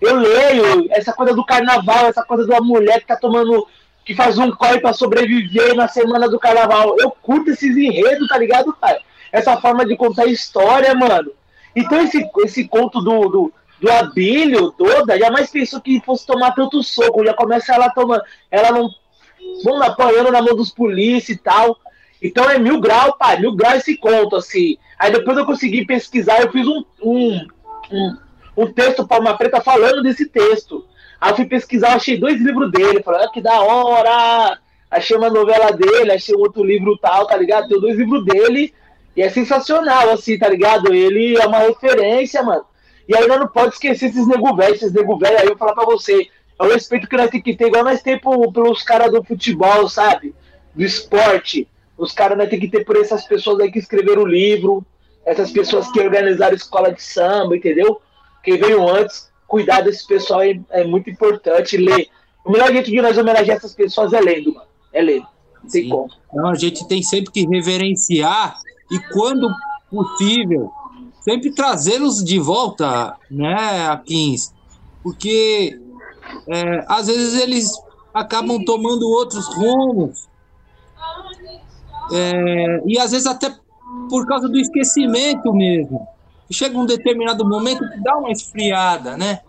[0.00, 3.68] Eu leio essa coisa do carnaval, essa coisa da mulher que tá tomando.
[4.06, 6.96] que faz um corre pra sobreviver na semana do carnaval.
[6.98, 8.96] Eu curto esses enredos, tá ligado, pai?
[9.36, 11.30] Essa forma de contar história, mano.
[11.74, 16.82] Então esse, esse conto do, do, do Abílio, Doda, jamais pensou que fosse tomar tanto
[16.82, 17.22] soco.
[17.22, 18.22] Já começa ela tomando.
[18.50, 18.88] Ela não
[19.62, 21.76] vamos apanhando na mão dos polícia e tal.
[22.22, 24.78] Então é mil grau, pai, mil grau esse conto, assim.
[24.98, 27.46] Aí depois eu consegui pesquisar, eu fiz um, um,
[27.92, 28.16] um,
[28.56, 30.82] um texto para uma preta falando desse texto.
[31.20, 34.58] Aí eu fui pesquisar, achei dois livros dele, falei, ah, que da hora!
[34.90, 37.68] Achei uma novela dele, achei outro livro tal, tá ligado?
[37.68, 38.72] Tem dois livros dele
[39.16, 40.92] e é sensacional, assim, tá ligado?
[40.92, 42.64] Ele é uma referência, mano.
[43.08, 45.58] E aí nós não pode esquecer esses nego velho, esses nego velho aí, eu vou
[45.58, 48.20] falar pra você é o respeito que nós temos que ter, igual nós temos
[48.52, 50.34] pelos caras do futebol, sabe?
[50.74, 51.68] Do esporte.
[51.98, 54.84] Os caras nós temos que ter por essas pessoas aí que escreveram o livro,
[55.24, 58.00] essas pessoas que organizaram escola de samba, entendeu?
[58.42, 62.08] Quem veio antes, cuidar desse pessoal é, é muito importante, ler.
[62.44, 64.66] O melhor jeito de nós homenagear essas pessoas é lendo, mano.
[64.92, 65.26] É lendo.
[65.62, 65.88] Não tem Sim.
[65.90, 66.08] como.
[66.32, 68.56] Então a gente tem sempre que reverenciar
[68.90, 69.48] e, quando
[69.90, 70.70] possível,
[71.20, 74.52] sempre trazê-los de volta, né, Akins?
[75.02, 75.78] Porque
[76.48, 77.70] é, às vezes eles
[78.12, 80.26] acabam tomando outros rumos.
[82.12, 83.52] É, e às vezes até
[84.08, 86.06] por causa do esquecimento mesmo.
[86.50, 89.40] Chega um determinado momento que dá uma esfriada, né?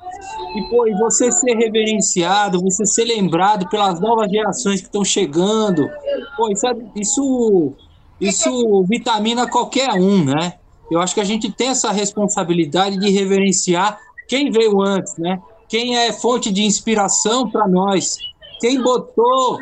[0.56, 5.88] E, pô, você ser reverenciado, você ser lembrado pelas novas gerações que estão chegando,
[6.36, 7.74] pô, isso, é, isso,
[8.20, 10.54] isso vitamina qualquer um, né?
[10.90, 15.42] Eu acho que a gente tem essa responsabilidade de reverenciar quem veio antes, né?
[15.68, 18.18] quem é fonte de inspiração para nós,
[18.60, 19.58] quem botou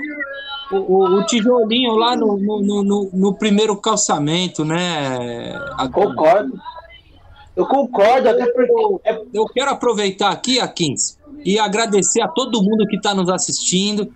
[0.71, 5.53] o, o, o tijolinho lá no, no, no, no, primeiro calçamento, né?
[5.91, 6.59] Concordo.
[7.55, 8.73] Eu concordo, até porque.
[9.33, 14.11] Eu quero aproveitar aqui, Akins, e agradecer a todo mundo que está nos assistindo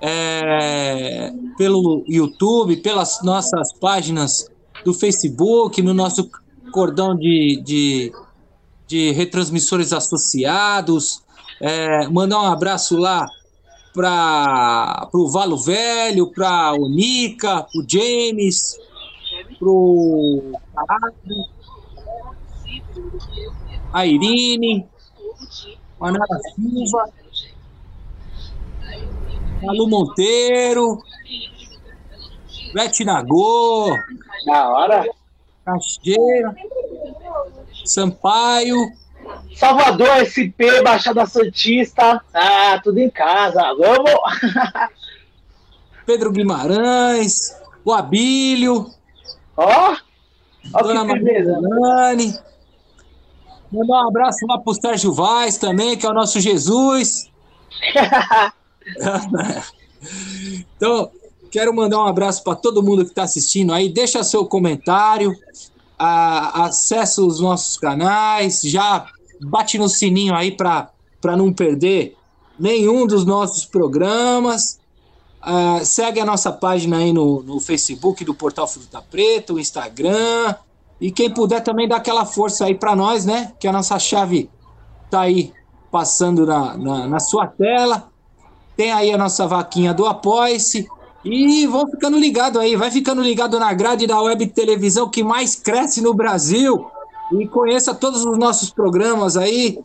[0.00, 4.50] é, pelo YouTube, pelas nossas páginas
[4.84, 6.30] do Facebook, no nosso
[6.72, 8.12] cordão de, de
[8.86, 11.22] de retransmissores associados.
[11.60, 13.26] É, mandar um abraço lá
[13.92, 18.78] para o Valo Velho, para o Nica, para o James,
[19.58, 20.52] para o
[23.92, 24.86] a Irine,
[26.00, 27.08] a Nara Silva,
[29.68, 31.02] a Lu Monteiro,
[32.72, 33.96] Bete Nagô,
[34.44, 35.04] da hora,
[35.64, 36.54] Cacheira,
[37.84, 38.76] Sampaio.
[39.56, 42.22] Salvador, SP, Baixada Santista.
[42.32, 43.62] Ah, tudo em casa.
[43.74, 44.10] Vamos!
[46.06, 48.90] Pedro Guimarães, o Abílio.
[49.56, 49.96] Ó!
[50.74, 51.42] Oh, Dona Maria
[53.72, 57.30] Mandar um abraço lá pro Sérgio Vaz também, que é o nosso Jesus.
[60.76, 61.10] então,
[61.50, 63.88] quero mandar um abraço para todo mundo que está assistindo aí.
[63.88, 65.34] Deixa seu comentário,
[65.98, 69.06] a, acessa os nossos canais, já
[69.40, 70.90] bate no sininho aí para
[71.36, 72.16] não perder
[72.58, 74.78] nenhum dos nossos programas.
[75.42, 80.54] Uh, segue a nossa página aí no, no Facebook do Portal Fruta Preta, o Instagram.
[81.00, 83.52] E quem puder também dá aquela força aí para nós, né?
[83.60, 84.50] Que a nossa chave
[85.10, 85.52] tá aí
[85.90, 88.10] passando na, na, na sua tela.
[88.76, 90.86] Tem aí a nossa vaquinha do Apoia-se.
[91.24, 95.56] E vão ficando ligado aí, vai ficando ligado na grade da web televisão que mais
[95.56, 96.86] cresce no Brasil.
[97.32, 99.80] E conheça todos os nossos programas aí,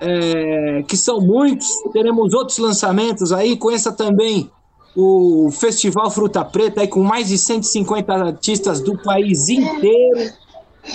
[0.00, 1.68] é, que são muitos.
[1.92, 3.56] Teremos outros lançamentos aí.
[3.58, 4.50] Conheça também
[4.96, 10.32] o Festival Fruta Preta aí com mais de 150 artistas do país inteiro.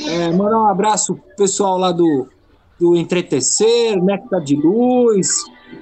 [0.08, 2.28] É, mandar um abraço pro pessoal lá do,
[2.80, 5.28] do Entretecer, Néctar de Luz,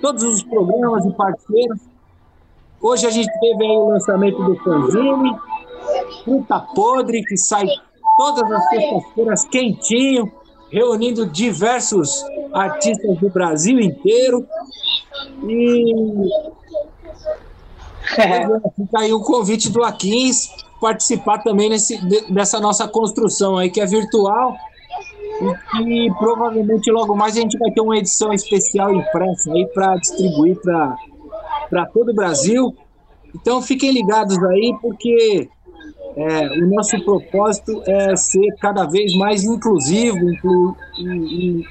[0.02, 1.80] todos os programas e parceiros.
[2.82, 5.36] Hoje a gente teve aí o lançamento do fanzine,
[6.24, 7.66] Fruta Podre, que sai
[8.18, 10.32] todas as sextas-feiras quentinho,
[10.72, 14.46] reunindo diversos artistas do Brasil inteiro.
[15.48, 16.30] E
[18.76, 20.50] fica aí o convite do Aquins
[20.82, 21.98] participar também nesse,
[22.30, 24.58] dessa nossa construção aí, que é virtual.
[25.42, 29.96] E que provavelmente logo mais a gente vai ter uma edição especial impressa aí para
[29.96, 32.76] distribuir para todo o Brasil.
[33.36, 35.50] Então fiquem ligados aí, porque
[36.16, 41.66] é, o nosso propósito é ser cada vez mais inclusivo, inclu, e, e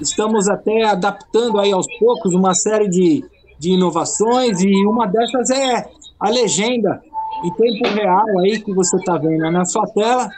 [0.00, 3.24] estamos até adaptando aí aos poucos uma série de,
[3.58, 5.88] de inovações e uma dessas é
[6.20, 7.02] a legenda
[7.44, 10.28] em tempo real aí que você está vendo na sua tela,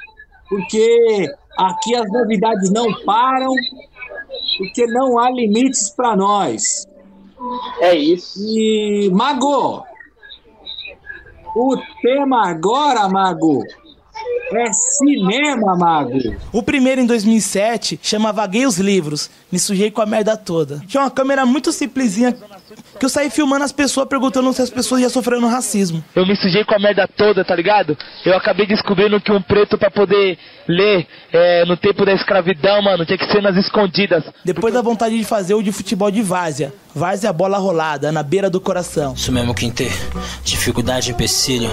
[0.48, 1.28] porque
[1.58, 3.52] aqui as novidades não param,
[4.58, 6.86] porque não há limites para nós.
[7.80, 8.38] É isso.
[8.40, 9.84] E Mago,
[11.56, 13.62] o tema agora, Mago,
[14.52, 16.18] é cinema, Mago.
[16.52, 19.30] O primeiro em 2007 chama Vaguei os Livros.
[19.50, 20.80] Me sujei com a merda toda.
[20.86, 22.36] Tinha uma câmera muito simplesinha
[22.98, 26.04] que eu saí filmando as pessoas perguntando se as pessoas iam sofrendo racismo.
[26.14, 27.96] Eu me sujei com a merda toda, tá ligado?
[28.24, 33.04] Eu acabei descobrindo que um preto para poder ler é, no tempo da escravidão, mano,
[33.04, 34.24] tinha que ser nas escondidas.
[34.44, 36.72] Depois da vontade de fazer o de futebol de várzea.
[36.94, 39.14] Várzea bola rolada, na beira do coração.
[39.14, 39.90] Isso mesmo, Quinter.
[40.44, 41.70] Dificuldade, empecilho.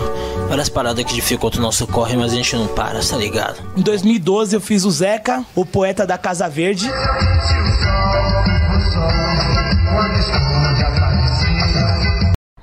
[0.48, 3.60] Várias paradas que dificultam o nosso corre, mas a gente não para, tá ligado?
[3.78, 6.90] Em 2012 eu fiz o Zeca, o poeta da Casa Verde.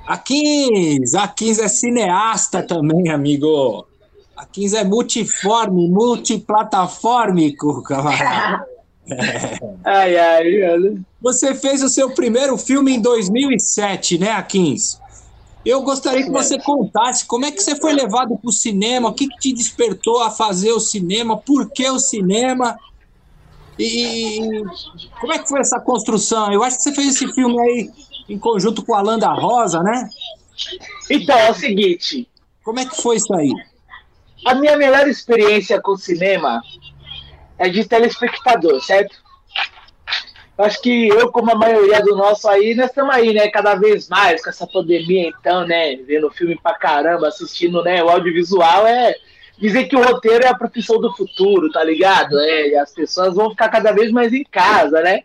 [0.07, 3.85] A 15, a 15 é cineasta também, amigo.
[4.37, 8.65] A 15 é multiforme, multiplataformico, camarada.
[9.85, 11.05] Ai, ai, mano.
[11.21, 14.99] Você fez o seu primeiro filme em 2007, né, Akins?
[15.65, 19.13] Eu gostaria que você contasse como é que você foi levado para o cinema, o
[19.13, 22.77] que, que te despertou a fazer o cinema, por que o cinema
[23.79, 24.63] e
[25.21, 26.51] como é que foi essa construção?
[26.51, 27.89] Eu acho que você fez esse filme aí
[28.29, 30.09] em conjunto com a Landa Rosa, né?
[31.09, 32.27] Então, é o seguinte.
[32.63, 33.51] Como é que foi isso aí?
[34.45, 36.61] A minha melhor experiência com o cinema
[37.57, 39.15] é de telespectador, certo?
[40.57, 43.47] Acho que eu, como a maioria do nosso aí, nós estamos aí, né?
[43.49, 45.95] Cada vez mais com essa pandemia, então, né?
[45.97, 48.03] Vendo filme pra caramba, assistindo, né?
[48.03, 49.15] O audiovisual é
[49.59, 52.39] dizer que o roteiro é a profissão do futuro, tá ligado?
[52.39, 55.23] É, as pessoas vão ficar cada vez mais em casa, né?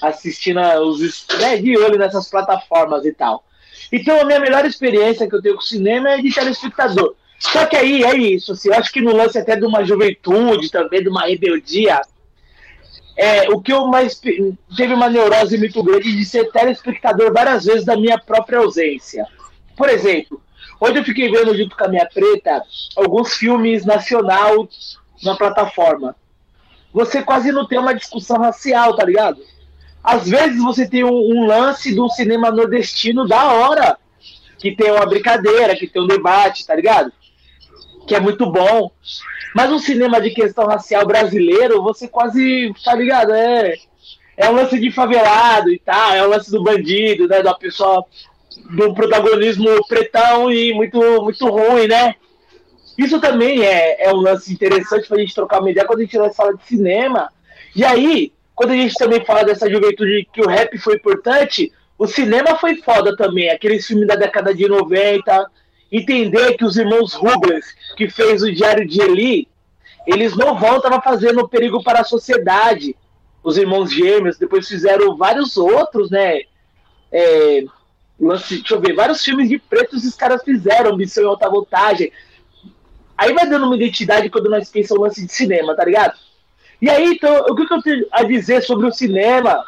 [0.00, 3.44] Assistindo os né, de olho nessas plataformas e tal.
[3.92, 7.14] Então a minha melhor experiência que eu tenho com cinema é de telespectador.
[7.38, 10.70] Só que aí é isso, assim, eu acho que no lance até de uma juventude
[10.70, 12.00] também, de uma rebeldia,
[13.16, 14.20] é, o que eu mais
[14.76, 19.26] teve uma neurose muito grande de ser telespectador várias vezes da minha própria ausência.
[19.74, 20.40] Por exemplo,
[20.80, 22.62] Hoje eu fiquei vendo junto com a minha preta
[22.96, 24.66] alguns filmes nacional
[25.22, 26.16] na plataforma.
[26.90, 29.42] Você quase não tem uma discussão racial, tá ligado?
[30.02, 33.98] Às vezes você tem um, um lance do cinema nordestino da hora,
[34.58, 37.12] que tem uma brincadeira, que tem um debate, tá ligado?
[38.06, 38.90] Que é muito bom.
[39.54, 43.32] Mas um cinema de questão racial brasileiro, você quase, tá ligado?
[43.32, 43.74] É,
[44.36, 47.42] é um lance de favelado e tal, é um lance do bandido, né?
[47.42, 48.04] Da pessoa
[48.70, 52.14] do protagonismo pretão e muito, muito ruim, né?
[52.96, 56.18] Isso também é, é um lance interessante pra gente trocar uma ideia quando a gente
[56.18, 57.30] vai falar de cinema.
[57.74, 62.06] E aí, quando a gente também fala dessa juventude que o rap foi importante, o
[62.06, 63.48] cinema foi foda também.
[63.48, 65.50] Aqueles filmes da década de 90.
[65.90, 67.64] Entender que os irmãos Rubles,
[67.96, 69.48] que fez o Diário de Eli,
[70.06, 72.94] eles não voltam fazendo perigo para a sociedade.
[73.42, 76.42] Os irmãos gêmeos, depois fizeram vários outros, né?
[77.10, 77.64] É,
[78.20, 82.12] lance, deixa eu ver, vários filmes de pretos os caras fizeram, Missão em Alta Voltagem.
[83.16, 86.12] Aí vai dando uma identidade quando nós pensamos lance de cinema, tá ligado?
[86.80, 89.64] E aí, então, o que, eu tenho a dizer sobre o cinema?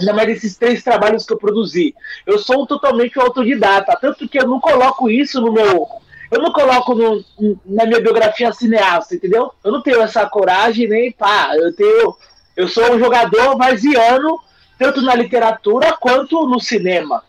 [0.00, 1.94] Ainda mais desses três trabalhos que eu produzi.
[2.26, 5.86] Eu sou totalmente autodidata, tanto que eu não coloco isso no meu.
[6.30, 7.24] Eu não coloco no,
[7.64, 9.52] na minha biografia cineasta, entendeu?
[9.62, 11.50] Eu não tenho essa coragem nem pá.
[11.54, 12.16] Eu tenho.
[12.56, 14.40] Eu sou um jogador varziano,
[14.78, 17.22] tanto na literatura quanto no cinema.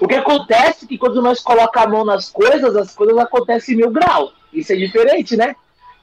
[0.00, 3.74] O que acontece é que quando nós colocamos a mão nas coisas, as coisas acontecem
[3.74, 4.32] em mil grau.
[4.52, 5.54] Isso é diferente, né?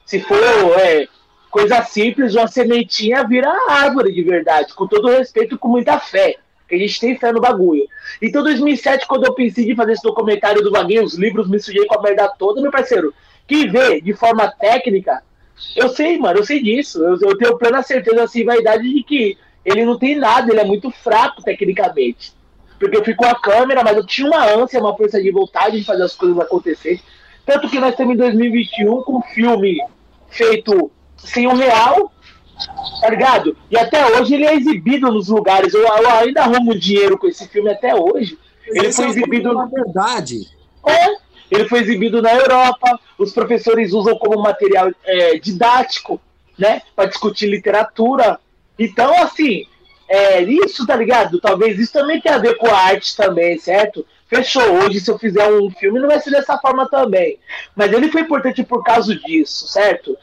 [0.06, 0.38] Se for
[0.78, 1.06] é,
[1.50, 6.36] coisa simples, uma sementinha vira árvore de verdade, com todo respeito, com muita fé.
[6.68, 7.82] Que a gente tem fé no bagulho.
[8.22, 11.84] Então, 2007, quando eu pensei em fazer esse documentário do Vaguinho, os livros me sujei
[11.84, 13.12] com a merda toda, meu parceiro,
[13.46, 15.20] que vê de forma técnica,
[15.74, 17.02] eu sei, mano, eu sei disso.
[17.02, 20.64] Eu, eu tenho plena certeza, assim, vaidade de que ele não tem nada, ele é
[20.64, 22.32] muito fraco tecnicamente.
[22.78, 25.78] Porque eu fico com a câmera, mas eu tinha uma ânsia, uma força de vontade
[25.78, 27.00] de fazer as coisas acontecer.
[27.44, 29.78] Tanto que nós estamos em 2021 com um filme
[30.28, 30.90] feito
[31.24, 32.12] sem um real,
[33.00, 33.56] tá ligado?
[33.70, 35.74] E até hoje ele é exibido nos lugares.
[35.74, 38.38] Eu, eu ainda arrumo dinheiro com esse filme até hoje.
[38.66, 39.54] Ele foi é exibido.
[39.54, 40.48] Na verdade.
[40.86, 41.06] É,
[41.50, 42.98] ele foi exibido na Europa.
[43.18, 46.20] Os professores usam como material é, didático,
[46.58, 46.82] né?
[46.94, 48.38] Para discutir literatura.
[48.78, 49.66] Então, assim,
[50.08, 51.40] é, isso, tá ligado?
[51.40, 54.06] Talvez isso também tenha a ver com a arte também, certo?
[54.26, 54.62] Fechou.
[54.84, 57.38] Hoje, se eu fizer um filme, não vai ser dessa forma também.
[57.74, 60.16] Mas ele foi importante por causa disso, certo?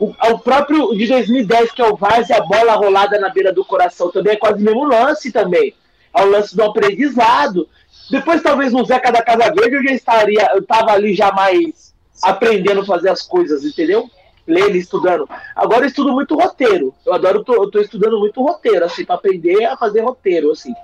[0.00, 3.52] O, o próprio de 2010, que é o Vaz e a bola rolada na beira
[3.52, 5.74] do coração, também é quase o mesmo lance também.
[6.16, 7.68] É o lance do aprendizado.
[8.10, 11.94] Depois, talvez, no Zeca da Casa Verde, eu já estaria, eu tava ali já mais
[12.22, 14.10] aprendendo a fazer as coisas, entendeu?
[14.50, 15.28] lendo, estudando.
[15.54, 16.92] Agora eu estudo muito roteiro.
[17.06, 20.74] Eu adoro, eu tô estudando muito roteiro, assim, para aprender a fazer roteiro, assim.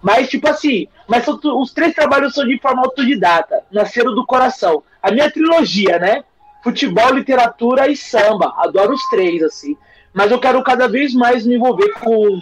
[0.00, 4.82] Mas, tipo assim, mas os três trabalhos são de forma autodidata, nasceram do coração.
[5.02, 6.24] A minha trilogia, né?
[6.62, 8.54] Futebol, literatura e samba.
[8.58, 9.76] Adoro os três, assim.
[10.12, 12.40] Mas eu quero cada vez mais me envolver com,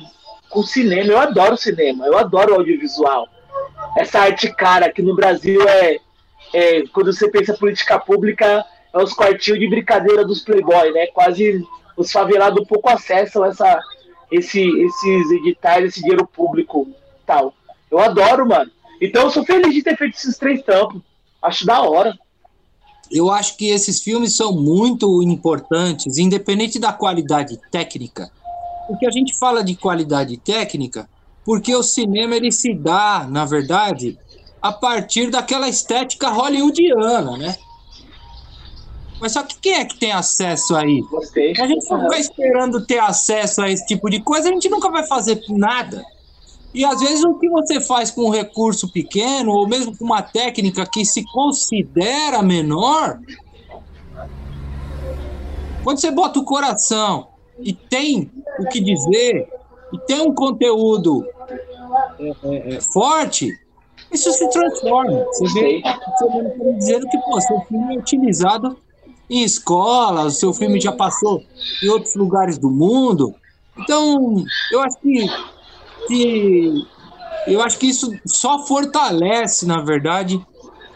[0.49, 1.13] com cinema.
[1.13, 3.29] Eu adoro cinema, eu adoro audiovisual.
[3.97, 5.99] Essa arte cara que no Brasil é,
[6.53, 11.07] é quando você pensa política pública, é os quartinhos de brincadeira dos playboy, né?
[11.09, 11.63] Quase
[11.97, 13.79] os favelados pouco acessam essa,
[14.31, 16.89] esse, esses editais, esse dinheiro público
[17.27, 17.55] tal.
[17.91, 18.71] Eu adoro, mano.
[19.01, 21.03] Então eu sou feliz de ter feito esses três tampos.
[21.43, 22.17] Acho da hora.
[23.11, 28.31] Eu acho que esses filmes são muito importantes, independente da qualidade técnica.
[28.87, 31.09] Porque a gente fala de qualidade técnica,
[31.45, 34.19] porque o cinema ele se dá, na verdade,
[34.61, 37.57] a partir daquela estética hollywoodiana, né?
[39.21, 41.01] Mas só que quem é que tem acesso aí?
[41.11, 41.53] Gostei.
[41.59, 44.91] A gente não ficar esperando ter acesso a esse tipo de coisa, a gente nunca
[44.91, 46.05] vai fazer nada.
[46.75, 50.23] E às vezes o que você faz com um recurso pequeno, ou mesmo com uma
[50.23, 53.19] técnica que se considera menor,
[55.83, 59.49] quando você bota o coração e tem o que dizer,
[59.93, 61.27] e tem um conteúdo
[62.19, 63.51] é, é, é, forte,
[64.13, 65.25] isso se transforma.
[65.25, 68.77] Você vê, você dizendo que pô, seu filme é utilizado
[69.31, 71.43] em escola, o seu filme já passou
[71.83, 73.35] em outros lugares do mundo.
[73.79, 75.27] Então, eu acho que,
[76.09, 76.87] que
[77.47, 80.45] eu acho que isso só fortalece, na verdade,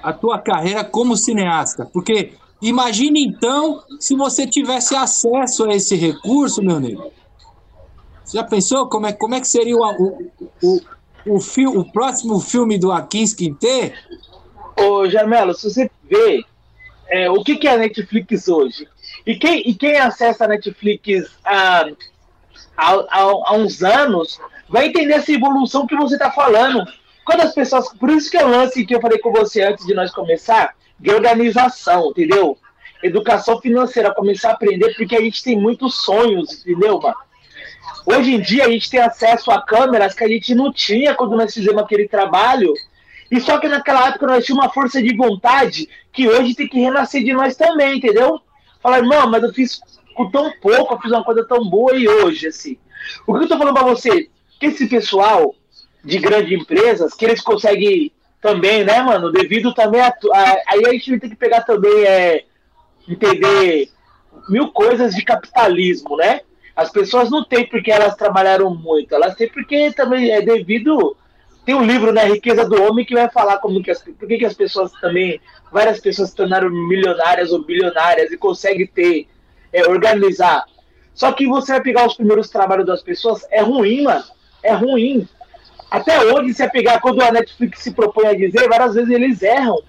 [0.03, 6.63] a tua carreira como cineasta, porque imagine então se você tivesse acesso a esse recurso,
[6.63, 7.13] meu amigo.
[8.25, 10.31] Você já pensou como é, como é que seria o, o,
[10.63, 10.81] o,
[11.27, 13.93] o, o próximo filme do Akins Quintê?
[14.77, 16.45] Ô, Jamelo, se você vê
[17.13, 18.89] é, o que, que é a Netflix hoje.
[19.27, 21.87] E quem, e quem acessa a Netflix há,
[22.77, 24.41] há, há, uns anos
[24.73, 26.85] vai entender essa evolução que você está falando.
[27.25, 27.93] Quando as pessoas.
[27.93, 30.75] Por isso que é o lance que eu falei com você antes de nós começar,
[30.99, 32.59] de organização, entendeu?
[33.03, 37.15] Educação financeira, começar a aprender, porque a gente tem muitos sonhos, entendeu, mano?
[38.05, 41.37] Hoje em dia a gente tem acesso a câmeras que a gente não tinha quando
[41.37, 42.73] nós fizemos aquele trabalho
[43.31, 46.81] e só que naquela época nós tínhamos uma força de vontade que hoje tem que
[46.81, 48.41] renascer de nós também, entendeu?
[48.83, 49.81] Falar, irmão, mas eu fiz
[50.15, 52.77] com tão pouco, eu fiz uma coisa tão boa e hoje, assim.
[53.27, 54.29] O que eu tô falando pra você?
[54.63, 55.55] Esse pessoal
[56.05, 60.09] de grandes empresas, que eles conseguem também, né, mano, devido também a.
[60.09, 62.45] a aí a gente ter que pegar também, é,
[63.09, 63.89] entender
[64.49, 66.41] mil coisas de capitalismo, né?
[66.75, 71.17] As pessoas não têm porque elas trabalharam muito, elas têm porque também é devido
[71.65, 74.39] tem um livro, né, Riqueza do Homem, que vai falar como que as, por que,
[74.39, 75.41] que as pessoas também,
[75.71, 79.29] várias pessoas se tornaram milionárias ou bilionárias e conseguem ter,
[79.73, 80.65] é, organizar.
[81.15, 84.25] Só que você vai pegar os primeiros trabalhos das pessoas, é ruim, mano.
[84.63, 85.27] É ruim.
[85.91, 89.43] Até hoje, você vai pegar, quando a Netflix se propõe a dizer, várias vezes eles
[89.43, 89.81] erram.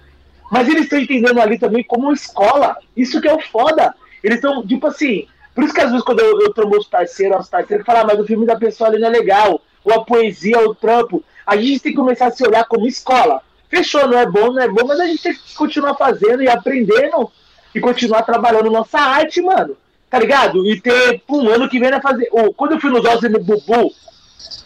[0.50, 2.76] Mas eles estão entendendo ali também como escola.
[2.96, 3.94] Isso que é o foda.
[4.22, 7.40] Eles estão, tipo assim, por isso que às vezes quando eu, eu trombo os parceiros,
[7.40, 9.60] os parceiros falam, ah, mas o filme da pessoa ali não é legal.
[9.82, 13.42] Ou a poesia, o trampo a gente tem que começar a se olhar como escola.
[13.68, 16.48] Fechou, não é bom, não é bom, mas a gente tem que continuar fazendo e
[16.48, 17.30] aprendendo
[17.74, 19.76] e continuar trabalhando nossa arte, mano.
[20.08, 20.64] Tá ligado?
[20.66, 22.28] E ter um ano que vem a fazer.
[22.30, 23.92] Oh, quando eu fui nos Ossos no Bubu,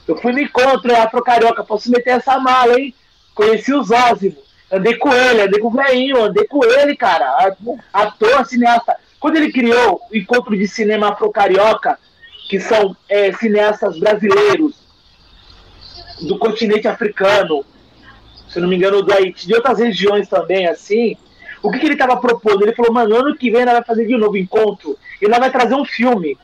[0.06, 2.94] eu fui encontro Afro Carioca, posso meter essa mala, hein?
[3.34, 4.36] conheci o Zózimo,
[4.72, 7.54] andei com ele, andei com o Veinho, andei com ele, cara,
[7.92, 8.96] ator, cineasta.
[9.20, 11.98] Quando ele criou o Encontro de Cinema Afro-Carioca,
[12.48, 14.74] que são é, cineastas brasileiros
[16.22, 17.64] do continente africano,
[18.48, 21.16] se não me engano, do Haiti, de outras regiões também, assim,
[21.62, 22.62] o que, que ele estava propondo?
[22.62, 25.50] Ele falou, mano, ano que vem nós vai fazer de novo encontro e nós vai
[25.50, 26.36] trazer um filme.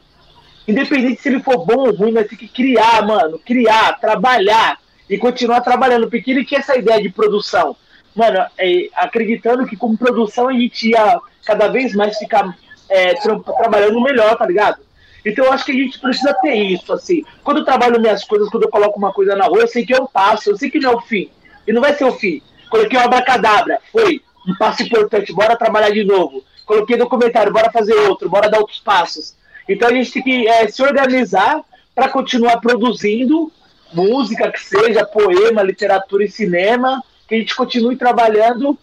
[0.67, 5.19] Independente se ele for bom ou ruim, nós temos que criar, mano, criar, trabalhar e
[5.19, 7.77] continuar trabalhando, porque ele tinha essa ideia de produção.
[8.15, 12.57] Mano, é, acreditando que com produção a gente ia cada vez mais ficar
[12.89, 14.79] é, tra trabalhando melhor, tá ligado?
[15.25, 17.25] Então eu acho que a gente precisa ter isso, assim.
[17.43, 19.95] Quando eu trabalho minhas coisas, quando eu coloco uma coisa na rua, eu sei que
[19.95, 21.31] é um passo, eu sei que não é o fim.
[21.67, 22.43] E não vai ser o fim.
[22.71, 26.45] Coloquei uma abracadabra, foi um passo importante, bora trabalhar de novo.
[26.67, 29.35] Coloquei no comentário, bora fazer outro, bora dar outros passos.
[29.69, 31.63] Então a gente tem que é, se organizar
[31.95, 33.53] para continuar produzindo
[33.93, 38.77] música, que seja poema, literatura e cinema, que a gente continue trabalhando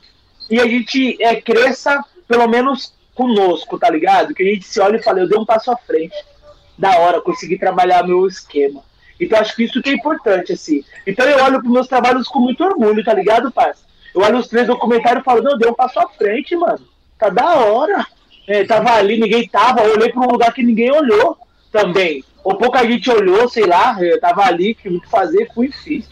[0.50, 4.34] e a gente é, cresça, pelo menos conosco, tá ligado?
[4.34, 6.16] Que a gente se olhe e fale, eu dei um passo à frente.
[6.78, 8.84] Da hora, consegui trabalhar meu esquema.
[9.20, 10.84] Então acho que isso que é importante, assim.
[11.06, 13.84] Então eu olho para meus trabalhos com muito orgulho, tá ligado, parça?
[14.16, 16.82] Eu olho os três documentários e falo, não, deu um passo à frente, mano.
[17.20, 18.06] Tá da hora.
[18.52, 21.38] É, tava ali, ninguém tava, eu olhei para um lugar que ninguém olhou
[21.72, 22.22] também.
[22.43, 26.06] Ou pouca gente olhou, sei lá, eu tava ali, o que fazer, fui e fiz.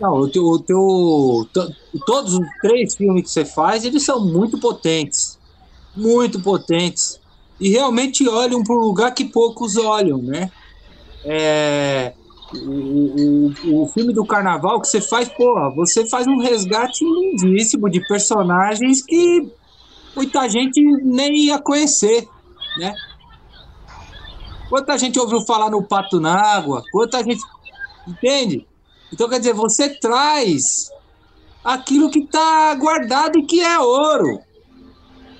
[0.00, 1.76] Não, o teu, o teu,
[2.06, 5.36] todos os três filmes que você faz, eles são muito potentes.
[5.96, 7.20] Muito potentes.
[7.58, 10.48] E realmente olham para um lugar que poucos olham, né?
[11.24, 12.12] É,
[12.54, 17.90] o, o, o, filme do carnaval que você faz, porra, você faz um resgate lindíssimo
[17.90, 19.50] de personagens que
[20.14, 22.28] muita gente nem ia conhecer,
[22.78, 22.94] né?
[24.68, 27.42] Quanta gente ouviu falar no Pato na Água, quanta gente.
[28.06, 28.66] Entende?
[29.12, 30.90] Então, quer dizer, você traz
[31.64, 34.40] aquilo que está guardado e que é ouro.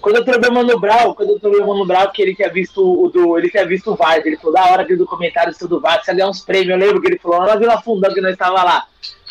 [0.01, 2.51] Quando eu trombei o Mano Brown, quando eu trombei o Mano Brown, que ele tinha
[2.51, 3.37] visto o do.
[3.37, 6.41] Ele tinha visto o ele falou, da hora aquele documentário do VAR, você ganhar uns
[6.41, 8.87] prêmios, eu lembro que ele falou, nós Vila Fundão que nós estava lá.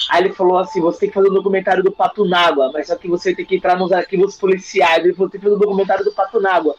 [0.10, 2.96] Aí ele falou assim, você tem que fazer um documentário do Pato Nágua, mas só
[2.96, 5.04] que você tem que entrar nos arquivos policiais.
[5.04, 6.76] Ele falou, tem que fazer um documentário do Pato Nágua.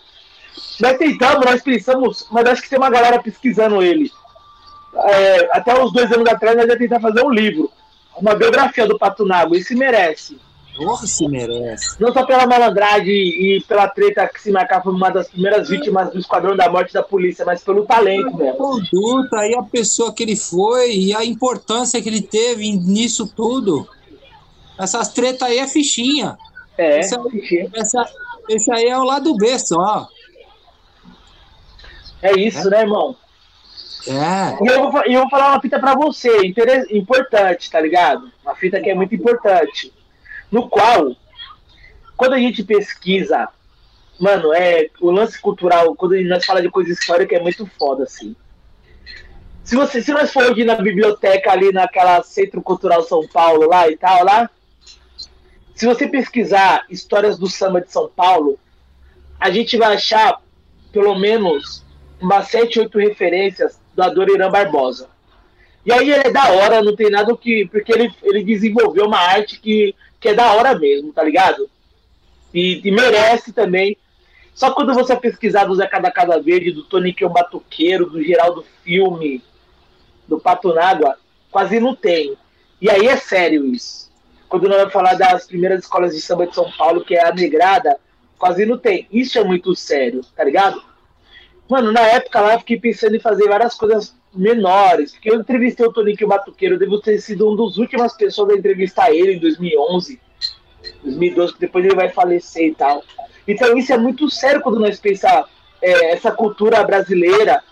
[0.80, 4.10] Nós tentamos, nós pensamos, mas acho que tem uma galera pesquisando ele.
[4.94, 7.70] É, até uns dois anos atrás nós ia tentar fazer um livro,
[8.16, 10.38] uma biografia do Pato Nágua, se merece.
[10.84, 12.00] Porra, se merece.
[12.00, 16.10] Não só pela malandragem e pela treta que se marcar foi uma das primeiras vítimas
[16.10, 18.56] do Esquadrão da Morte da polícia, mas pelo talento mesmo.
[18.56, 23.86] Conduta e a pessoa que ele foi e a importância que ele teve nisso tudo.
[24.78, 26.38] Essas tretas aí é fichinha.
[26.78, 27.70] É, essa, fichinha.
[27.74, 28.06] Essa,
[28.48, 30.08] esse aí é o lado B só.
[32.22, 32.70] É isso, é.
[32.70, 33.14] né, irmão?
[34.08, 34.64] É.
[34.64, 36.54] E eu vou, eu vou falar uma fita pra você,
[36.90, 38.32] importante, tá ligado?
[38.42, 39.92] Uma fita que é muito importante
[40.50, 41.14] no qual,
[42.16, 43.48] quando a gente pesquisa,
[44.18, 48.34] mano, é o lance cultural, quando nós fala de coisa histórica, é muito foda, assim.
[49.62, 53.96] Se, você, se nós formos na biblioteca ali naquela Centro Cultural São Paulo lá e
[53.96, 54.50] tal, lá,
[55.74, 58.58] se você pesquisar histórias do samba de São Paulo,
[59.38, 60.42] a gente vai achar
[60.92, 61.84] pelo menos
[62.20, 65.08] umas sete, oito referências do Adoniran Barbosa.
[65.86, 67.66] E aí é da hora, não tem nada que.
[67.66, 71.68] Porque ele, ele desenvolveu uma arte que que é da hora mesmo, tá ligado?
[72.52, 73.96] E, e merece também.
[74.54, 79.42] Só quando você pesquisar do Zeca da Casa Verde, do Toniquinho Batuqueiro, do Geraldo Filme,
[80.28, 81.16] do Pato Nágua,
[81.50, 82.36] quase não tem.
[82.80, 84.10] E aí é sério isso.
[84.48, 87.32] Quando nós vamos falar das primeiras escolas de samba de São Paulo, que é a
[87.32, 87.98] Negrada,
[88.38, 89.06] quase não tem.
[89.10, 90.82] Isso é muito sério, tá ligado?
[91.68, 95.86] Mano, na época lá eu fiquei pensando em fazer várias coisas menores, porque eu entrevistei
[95.86, 100.20] o Tonico Batuqueiro, devo ter sido um dos últimas pessoas a entrevistar ele em 2011,
[101.02, 103.02] 2012, depois ele vai falecer e tal.
[103.46, 105.48] Então isso é muito sério quando nós pensamos
[105.82, 107.62] é, essa cultura brasileira,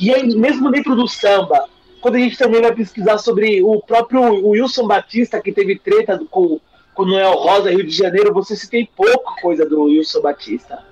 [0.00, 1.68] e aí, mesmo dentro do samba,
[2.00, 6.60] quando a gente também vai pesquisar sobre o próprio Wilson Batista, que teve treta com,
[6.94, 10.84] com o Noel Rosa, Rio de Janeiro, você se tem pouca coisa do Wilson Batista.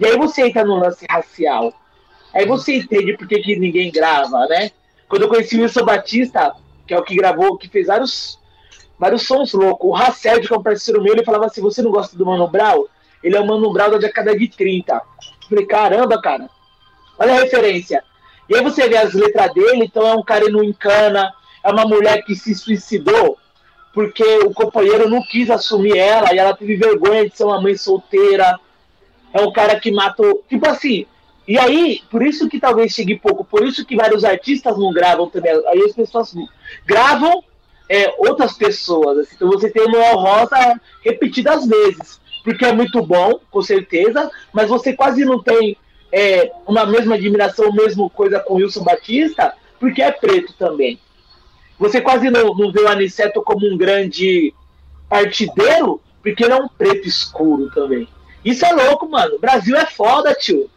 [0.00, 1.72] E aí você entra no lance racial
[2.34, 4.70] Aí você entende por que, que ninguém grava, né?
[5.08, 6.52] Quando eu conheci o Wilson Batista,
[6.86, 8.38] que é o que gravou, que fez vários,
[8.98, 9.88] vários sons loucos.
[9.88, 12.48] O Hassel, que é um parceiro meu, ele falava assim: você não gosta do Mano
[12.48, 12.86] Brown?
[13.22, 14.94] Ele é o Mano Brown da década de 30.
[14.94, 15.00] Eu
[15.48, 16.50] falei, caramba, cara.
[17.18, 18.02] Olha a referência.
[18.48, 21.32] E aí você vê as letras dele, então é um cara no encana,
[21.62, 23.38] é uma mulher que se suicidou
[23.94, 27.76] porque o companheiro não quis assumir ela e ela teve vergonha de ser uma mãe
[27.76, 28.58] solteira.
[29.32, 30.44] É um cara que matou.
[30.48, 31.06] Tipo assim,
[31.46, 35.28] e aí, por isso que talvez chegue pouco, por isso que vários artistas não gravam
[35.28, 35.52] também.
[35.68, 36.34] Aí as pessoas
[36.86, 37.44] gravam,
[37.88, 39.18] é, outras pessoas.
[39.18, 39.34] Assim.
[39.36, 44.68] Então você tem o Noel Rosa repetidas vezes, porque é muito bom, com certeza, mas
[44.68, 45.76] você quase não tem
[46.10, 50.98] é, uma mesma admiração, mesma coisa com o Wilson Batista, porque é preto também.
[51.78, 54.54] Você quase não, não vê o Aniceto como um grande
[55.08, 58.08] partideiro, porque ele é um preto escuro também.
[58.42, 59.36] Isso é louco, mano.
[59.36, 60.70] O Brasil é foda, tio.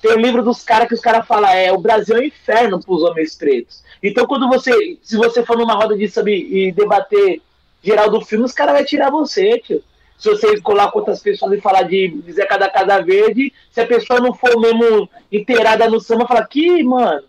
[0.00, 2.80] Tem o livro dos caras que os caras falam, é, o Brasil é um inferno
[2.80, 3.82] pros homens pretos.
[4.02, 7.42] Então, quando você, se você for numa roda de samba e debater
[7.82, 9.82] geral do filme, os caras vão tirar você, tio.
[10.18, 13.86] Se você colar com outras pessoas e falar de Zeca da Casa Verde, se a
[13.86, 17.22] pessoa não for mesmo inteirada no samba, fala, que, mano,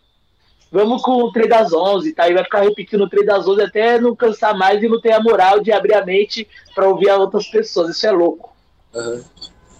[0.70, 2.28] vamos com o 3 das 11, tá?
[2.28, 5.14] E vai ficar repetindo o 3 das 11 até não cansar mais e não ter
[5.14, 6.46] a moral de abrir a mente
[6.76, 7.96] para ouvir outras pessoas.
[7.96, 8.54] Isso é louco.
[8.94, 9.24] Uhum.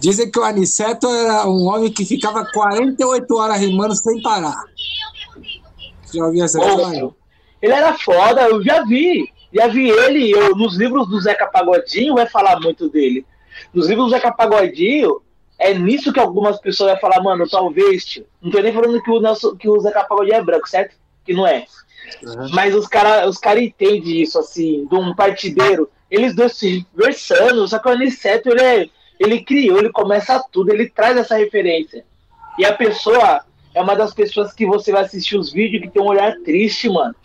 [0.02, 4.66] Dizem que o Aniceto era um homem que ficava 48 horas rimando sem parar.
[6.12, 7.10] Já ouviu essa história?
[7.62, 9.32] Ele era foda, eu já vi.
[9.54, 13.24] Já vi ele, eu, nos livros do Zeca Pagodinho vai falar muito dele.
[13.72, 15.22] Nos livros do Zeca Pagodinho,
[15.60, 18.26] é nisso que algumas pessoas vão falar, mano, talvez, tio.
[18.42, 20.96] Não tô nem falando que o, nosso, que o Zeca Pagodinho é branco, certo?
[21.24, 21.66] Que não é.
[22.24, 22.50] Uhum.
[22.54, 25.88] Mas os caras os cara entendem isso, assim, de um partideiro.
[26.10, 28.90] Eles dois se versando, só que o Aniceto, ele, é,
[29.22, 32.04] ele criou, ele começa tudo, ele traz essa referência.
[32.58, 33.44] E a pessoa
[33.74, 36.90] é uma das pessoas que você vai assistir os vídeos que tem um olhar triste,
[36.90, 37.16] mano.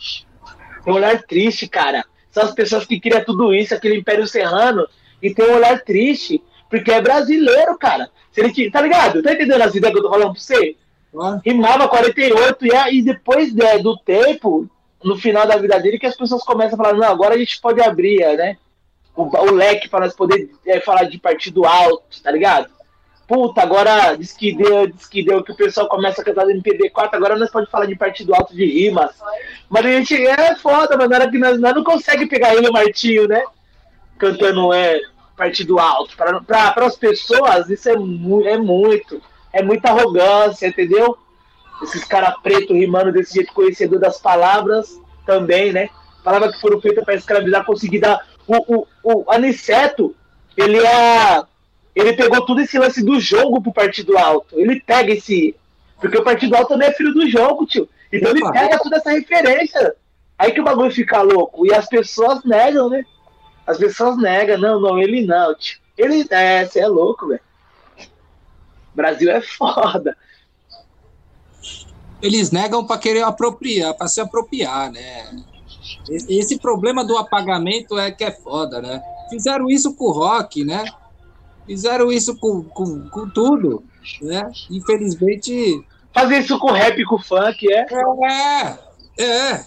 [0.85, 2.05] Tem um olhar triste, cara.
[2.31, 4.87] São as pessoas que criam tudo isso, aquele Império Serrano,
[5.23, 8.11] e tem um olhar triste, porque é brasileiro, cara.
[8.31, 9.23] Se ele, tá ligado?
[9.23, 10.77] Tá entendendo as ideias que eu tô falando pra você?
[11.19, 11.41] Ah.
[11.45, 14.69] Rimava 48 e, e depois né, do tempo,
[15.03, 17.59] no final da vida dele, que as pessoas começam a falar, não, agora a gente
[17.61, 18.59] pode abrir, né?
[19.17, 22.69] O, o leque para nós poder é, falar de partido alto, tá ligado?
[23.27, 26.53] Puta, agora diz que deu, diz que deu, que o pessoal começa a cantar do
[26.53, 29.11] MPB4, agora nós podemos falar de partido alto de rimas.
[29.69, 32.69] Mas a gente é foda, mas na hora que nós, nós não consegue pegar ele,
[32.69, 33.43] o Martinho, né?
[34.17, 35.01] Cantando é,
[35.37, 36.17] partido alto.
[36.17, 39.21] Para as pessoas, isso é, mu é muito.
[39.53, 41.19] É muita arrogância, entendeu?
[41.83, 45.91] Esses caras pretos rimando desse jeito, conhecedor das palavras também, né?
[46.23, 48.25] Palavras que foram feitas para escravizar, conseguir dar.
[48.47, 50.15] O, o, o Aniceto,
[50.57, 51.43] ele é.
[51.95, 54.59] Ele pegou todo esse lance do jogo pro Partido Alto.
[54.59, 55.57] Ele pega esse.
[55.99, 57.89] Porque o Partido Alto também é filho do jogo, tio.
[58.13, 58.39] Então Opa.
[58.39, 59.95] ele pega toda essa referência.
[60.39, 61.67] Aí que o bagulho fica louco.
[61.67, 63.05] E as pessoas negam, né?
[63.67, 65.55] As pessoas negam, não, não, ele não.
[65.55, 65.79] Tio.
[65.97, 67.41] Ele é, você é louco, velho.
[68.95, 70.17] Brasil é foda.
[72.21, 75.31] Eles negam para querer apropriar, para se apropriar, né?
[76.09, 79.03] Esse problema do apagamento é que é foda, né?
[79.29, 80.85] Fizeram isso com o rock, né?
[81.67, 83.83] Fizeram isso com, com, com tudo,
[84.23, 84.51] né?
[84.71, 85.85] Infelizmente.
[86.13, 87.87] Fazer isso com rap, com funk, é?
[89.19, 89.67] É, é.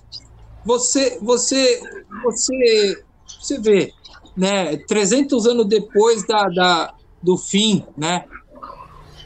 [0.65, 1.81] Você, você,
[2.23, 3.03] você
[3.39, 3.93] você vê,
[4.35, 8.25] né, 300 anos depois da, da, do fim, né,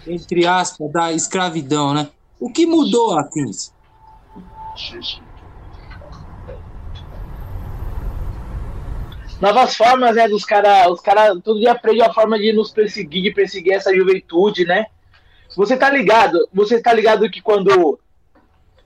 [0.06, 2.10] entre aspas, da escravidão, né,
[2.40, 3.72] o que mudou, Atins?
[9.42, 13.24] Novas formas, né, dos caras, os caras todo dia aprendem a forma de nos perseguir,
[13.24, 14.86] de perseguir essa juventude, né,
[15.56, 18.00] você tá ligado, você tá ligado que quando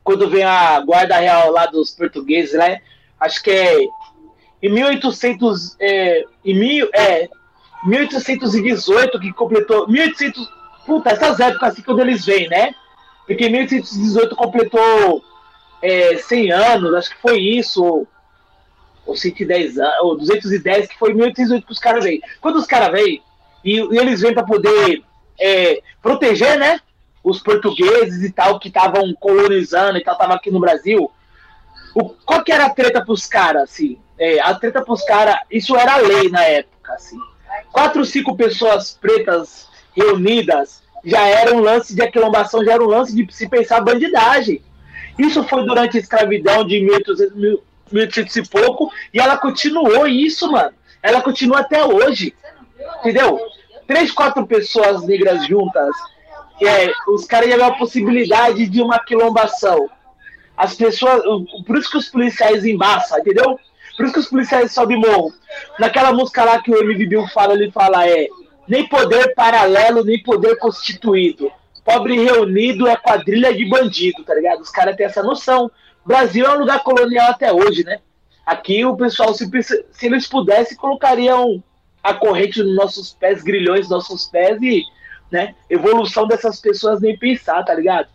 [0.04, 2.82] quando vem a guarda real lá dos portugueses, né,
[3.20, 3.88] acho que é
[4.62, 7.30] em 1800, é, em mil, é,
[7.86, 10.50] 1818 que completou 1800,
[10.86, 12.74] puta, essas épocas assim quando eles vêm, né?
[13.26, 15.24] Porque em 1818 completou
[15.82, 18.08] é, 100 anos, acho que foi isso,
[19.08, 22.22] ou, ou 110 anos, ou 210 que foi em 1818 que os caras vêm.
[22.42, 23.22] Quando os caras vêm
[23.64, 25.04] e, e, eles vêm para poder
[25.40, 26.80] é, proteger, né?
[27.24, 31.12] Os portugueses e tal que estavam colonizando e tal, estavam aqui no Brasil.
[31.96, 33.98] O, qual que era a treta pros caras, assim?
[34.20, 37.18] É, a treta pros caras, isso era lei na época, assim.
[37.72, 43.16] Quatro, cinco pessoas pretas reunidas já era um lance de aquilombação, já era um lance
[43.16, 44.62] de se pensar bandidagem.
[45.18, 47.60] Isso foi durante a escravidão de 1800,
[47.92, 50.74] 1800 e pouco, e ela continuou isso, mano.
[51.02, 52.34] Ela continua até hoje.
[53.00, 53.40] Entendeu?
[53.88, 55.96] Três, quatro pessoas negras juntas,
[56.62, 59.90] é, os caras iam a possibilidade de uma quilombação.
[60.56, 61.22] As pessoas.
[61.66, 63.60] Por isso que os policiais embaçam, entendeu?
[63.96, 65.34] Por isso que os policiais sobem morro.
[65.80, 68.28] Naquela música lá que o MV Bill fala, ele fala é
[68.68, 71.52] nem poder paralelo, nem poder constituído.
[71.86, 74.62] Pobre reunido é quadrilha de bandido, tá ligado?
[74.62, 75.72] Os caras têm essa noção.
[76.08, 78.00] Brasil é um lugar colonial até hoje, né?
[78.46, 79.50] Aqui o pessoal, se,
[79.92, 81.62] se eles pudessem, colocariam
[82.02, 84.84] a corrente nos nossos pés, grilhões nos nossos pés e,
[85.30, 85.54] né?
[85.70, 88.08] Evolução dessas pessoas nem pensar, tá ligado?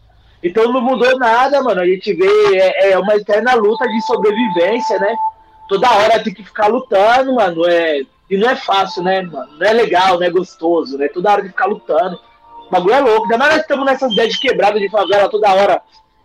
[0.42, 1.80] Então não mudou nada, mano.
[1.80, 5.14] A gente vê, é, é uma eterna luta de sobrevivência, né?
[5.72, 7.66] toda hora tem que ficar lutando, mano.
[7.66, 9.52] É, e não é fácil, né, mano?
[9.58, 11.08] Não é legal, não é gostoso, né?
[11.08, 12.18] Toda hora de ficar lutando.
[12.66, 13.24] O bagulho é louco.
[13.24, 15.82] Ainda mais nós estamos nessas ideias de quebrada de favela toda hora.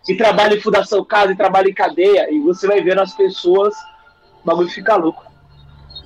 [0.07, 2.31] E trabalha em Fundação Casa, e trabalha em cadeia.
[2.33, 3.75] E você vai vendo as pessoas,
[4.41, 5.23] o bagulho fica louco.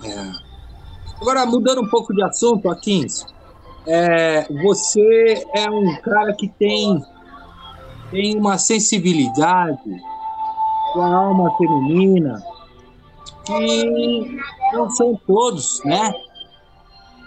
[0.03, 0.31] É.
[1.21, 3.25] Agora, mudando um pouco de assunto, Akins,
[3.87, 6.99] é, você é um cara que tem,
[8.09, 10.01] tem uma sensibilidade
[10.93, 12.43] com a alma feminina
[13.45, 14.39] que
[14.73, 16.11] não são todos, né?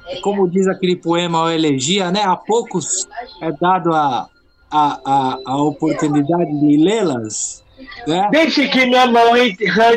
[0.06, 2.22] É como diz aquele poema ou elegia, né?
[2.22, 3.08] A poucos
[3.40, 4.28] é dado a,
[4.74, 7.62] a, a, a oportunidade de lê-las.
[8.08, 8.28] Né?
[8.32, 9.34] Deixe que minha mão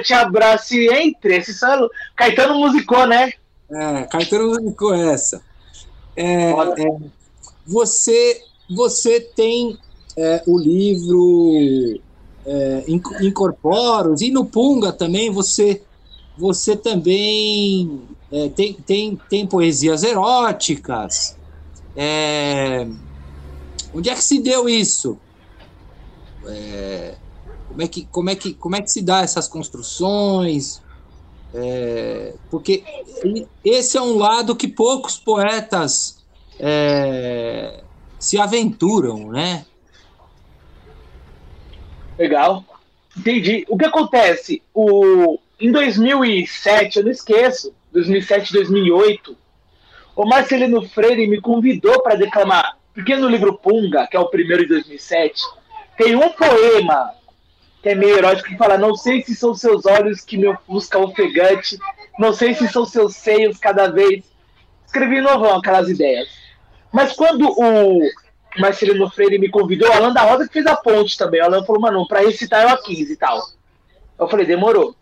[0.03, 1.37] te abrace e entre.
[1.37, 1.89] Esse solo.
[2.15, 3.33] Caetano musicou, né?
[3.71, 5.41] É, Caetano musicou essa.
[6.15, 6.97] É, é,
[7.65, 9.79] você, você tem
[10.15, 11.99] é, o livro
[12.45, 12.83] é,
[13.21, 15.81] Incorporos e no Punga também você
[16.37, 17.99] você também
[18.31, 21.35] é, tem, tem, tem poesias eróticas.
[21.95, 22.85] É,
[23.93, 25.19] onde é que se deu isso?
[26.45, 27.15] É,
[27.67, 30.81] como, é que, como, é que, como é que se dá essas construções?
[31.53, 32.83] É, porque
[33.63, 36.23] esse é um lado que poucos poetas
[36.59, 37.83] é,
[38.19, 39.65] se aventuram, né?
[42.17, 42.63] Legal.
[43.15, 43.65] Entendi.
[43.69, 44.61] O que acontece?
[44.73, 49.37] O, em 2007, eu não esqueço, 2007, 2008,
[50.15, 54.63] o Marcelino Freire me convidou para declamar, porque no livro Punga, que é o primeiro
[54.63, 55.43] de 2007,
[55.95, 57.13] tem um poema
[57.83, 61.03] que é meio erótico que fala: Não sei se são seus olhos que me ofuscam
[61.03, 61.77] ofegante,
[62.17, 64.25] não sei se são seus seios cada vez.
[64.83, 66.27] Escrevi novão aquelas ideias.
[66.91, 67.99] Mas quando o
[68.57, 71.39] Marcelino Freire me convidou, o Alan da Rosa que fez a ponte também.
[71.39, 73.39] O Alan falou: Mano, para recitar eu a 15 e tal.
[74.19, 74.95] Eu falei: Demorou.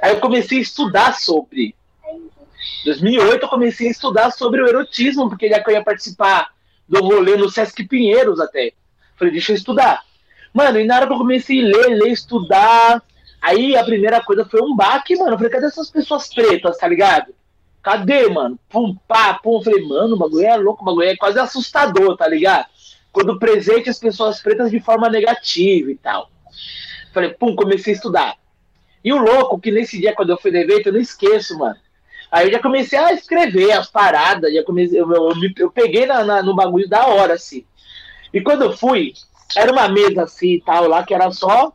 [0.00, 1.76] Aí eu comecei a estudar sobre.
[2.86, 6.50] 2008 eu comecei a estudar sobre o erotismo, porque já que eu ia participar
[6.92, 8.74] do rolê no Sesc Pinheiros até.
[9.16, 10.02] Falei, deixa eu estudar.
[10.52, 13.02] Mano, e na hora que eu comecei a ler, ler, estudar,
[13.40, 15.38] aí a primeira coisa foi um baque, mano.
[15.38, 17.34] Falei, cadê essas pessoas pretas, tá ligado?
[17.82, 18.58] Cadê, mano?
[18.68, 19.62] Pum, pá, pum.
[19.62, 22.66] Falei, mano, o bagulho é louco, o bagulho é quase assustador, tá ligado?
[23.10, 26.30] Quando presente as pessoas pretas de forma negativa e tal.
[27.14, 28.36] Falei, pum, comecei a estudar.
[29.02, 31.76] E o louco, que nesse dia, quando eu fui no evento, eu não esqueço, mano.
[32.32, 36.24] Aí eu já comecei a escrever as paradas, já comecei, eu, eu, eu, peguei na,
[36.24, 37.62] na, no bagulho da hora, assim.
[38.32, 39.12] E quando eu fui,
[39.54, 41.74] era uma mesa assim e tal, lá, que era só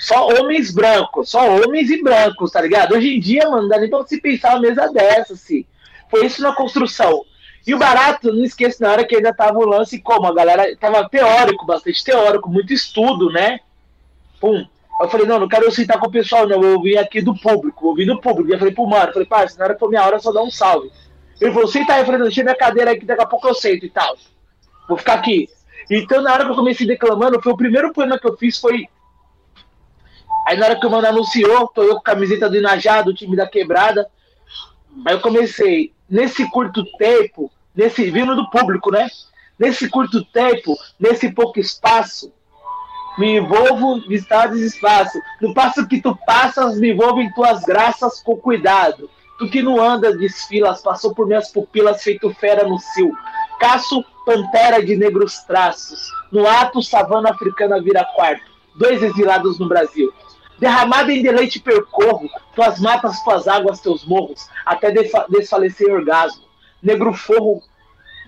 [0.00, 2.94] só homens brancos, só homens e brancos, tá ligado?
[2.94, 5.64] Hoje em dia, mano, não dá nem pra se pensar uma mesa dessa, assim.
[6.10, 7.24] Foi isso na construção.
[7.66, 10.76] E o barato, não esqueço na hora que ainda tava o lance como a galera
[10.76, 13.58] tava teórico, bastante teórico, muito estudo, né?
[14.38, 14.66] Pum.
[15.00, 16.62] Eu falei, não, não quero sentar com o pessoal, não.
[16.62, 18.48] Eu vim aqui do público, eu vim do público.
[18.48, 20.42] E eu falei pro mano, falei, parça, na hora que for minha hora, só dá
[20.42, 20.90] um salve.
[21.40, 23.84] Ele falou, senta aí, eu falei, deixa minha cadeira aqui, daqui a pouco eu sento
[23.84, 24.16] e tal.
[24.88, 25.48] Vou ficar aqui.
[25.90, 28.88] Então, na hora que eu comecei declamando, foi o primeiro poema que eu fiz, foi.
[30.46, 33.14] Aí na hora que o mano anunciou, tô eu com a camiseta do Inajá, do
[33.14, 34.08] time da quebrada.
[35.06, 39.08] Aí eu comecei, nesse curto tempo, nesse vindo do público, né?
[39.58, 42.32] Nesse curto tempo, nesse pouco espaço,
[43.18, 45.18] me envolvo de estados e espaço.
[45.40, 49.08] No passo que tu passas, me envolvo em tuas graças com cuidado.
[49.38, 53.12] Tu que não anda, desfilas, passou por minhas pupilas feito fera no cio.
[53.58, 56.08] Caço pantera de negros traços.
[56.30, 58.52] No ato, savana africana vira quarto.
[58.76, 60.12] Dois exilados no Brasil.
[60.58, 64.92] Derramado em deleite percorro, tuas matas, tuas águas, teus morros, até
[65.28, 66.44] desfalecer orgasmo.
[66.80, 67.60] Negro forro,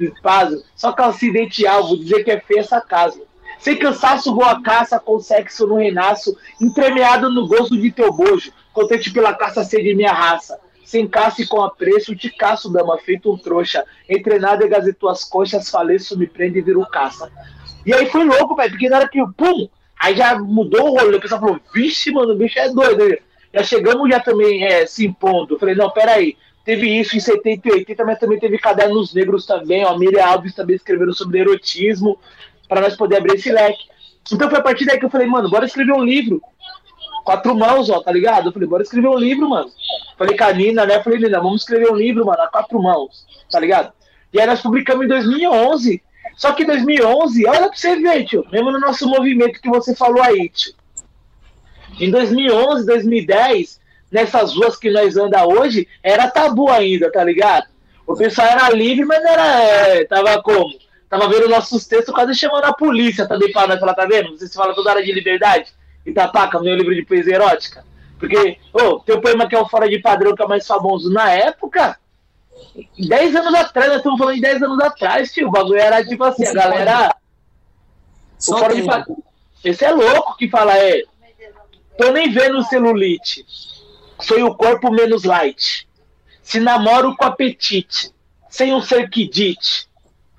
[0.01, 3.21] espasmo, só que acidente alvo, dizer que é feia essa casa.
[3.59, 8.53] Sem cansaço vou à caça, com sexo no renaço, entremeado no gozo de teu bojo,
[8.73, 10.59] contente pela caça ser de minha raça.
[10.85, 13.85] Sem caça e com apreço, te caço, dama, feito um trouxa.
[14.09, 17.31] Entre nádegas e tuas coxas, faleço, me prende e viro caça.
[17.85, 21.17] E aí foi louco, velho, porque na hora que, pum, aí já mudou o rolê.
[21.17, 23.19] O pessoal falou, vixe, mano, o bicho é doido.
[23.53, 25.59] Já chegamos já também é, se impondo.
[25.59, 26.37] Falei, não, peraí.
[26.65, 29.85] Teve isso em 70 e 80, mas também teve Cadernos Negros também.
[29.85, 32.19] Ó, Miriam Alves também escreveram sobre erotismo
[32.69, 33.85] para nós poder abrir esse leque.
[34.33, 36.41] Então foi a partir daí que eu falei, mano, bora escrever um livro.
[37.25, 38.49] Quatro mãos, ó, tá ligado?
[38.49, 39.71] Eu falei, bora escrever um livro, mano.
[40.17, 41.03] Falei com a Nina, né?
[41.03, 43.93] Falei, Nina, vamos escrever um livro, mano, a quatro mãos, tá ligado?
[44.33, 46.03] E aí nós publicamos em 2011.
[46.37, 49.95] Só que em 2011, olha pra você ver, tio, mesmo no nosso movimento que você
[49.95, 50.75] falou aí, tio.
[51.99, 57.67] Em 2011, 2010, nessas ruas que nós anda hoje, era tabu ainda, tá ligado?
[58.07, 59.63] O pessoal era livre, mas era.
[59.63, 60.73] É, tava como?
[61.09, 64.37] Tava vendo nossos textos quase chamando a polícia também para nós falar, tá vendo?
[64.37, 65.73] Você se fala toda hora de liberdade.
[66.05, 67.85] Itapaca, meu livro de poesia erótica.
[68.19, 71.13] Porque, ô, tem o poema que é o Fora de Padrão, que é mais famoso
[71.13, 71.99] na época.
[72.99, 75.49] 10 anos atrás, nós estamos falando de 10 anos atrás, tio.
[75.49, 77.17] O bagulho era tipo assim, a galera.
[78.49, 79.23] O fora de padrão.
[79.65, 81.03] Esse é louco que fala, é.
[81.99, 83.45] Tô nem vendo celulite.
[84.21, 85.89] Sou o corpo menos light.
[86.43, 88.13] Se namoro com apetite.
[88.49, 89.89] Sem um ser que dite.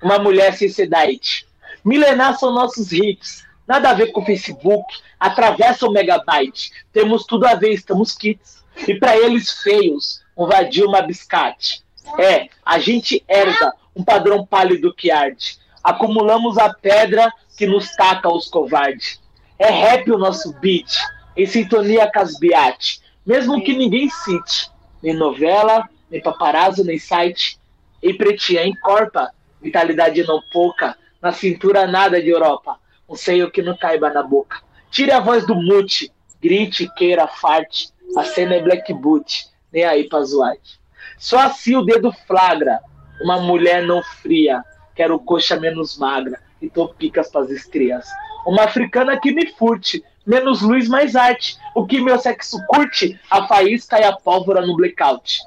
[0.02, 1.46] Uma mulher sem sedite.
[1.84, 3.46] Milenar são nossos hits.
[3.66, 4.84] Nada a ver com o Facebook.
[5.18, 6.72] Atravessa o megabyte.
[6.92, 8.64] Temos tudo a ver, estamos kits.
[8.86, 10.48] E para eles feios, um
[10.86, 11.82] uma biscate.
[12.18, 15.58] É, a gente herda um padrão pálido que arde.
[15.82, 19.20] Acumulamos a pedra que nos taca os covardes.
[19.58, 20.88] É rap o nosso beat,
[21.36, 23.00] em sintonia com as biate.
[23.26, 24.70] Mesmo que ninguém cite,
[25.02, 27.58] nem novela, nem paparazzo, nem site.
[28.00, 32.78] E pretinha encorpa, vitalidade não pouca, na cintura nada de Europa,
[33.08, 34.58] um seio que não caiba na boca.
[34.90, 40.08] Tire a voz do mute, grite, queira, farte, a cena é black boot, nem aí
[40.08, 40.80] pra zoate.
[41.18, 42.80] Só assim o dedo flagra,
[43.22, 44.62] uma mulher não fria,
[44.94, 48.06] quero coxa menos magra, e tô picas pras estrias.
[48.46, 51.56] Uma africana que me furte, menos luz, mais arte.
[51.74, 55.40] O que meu sexo curte, a faísca e a pólvora no blackout.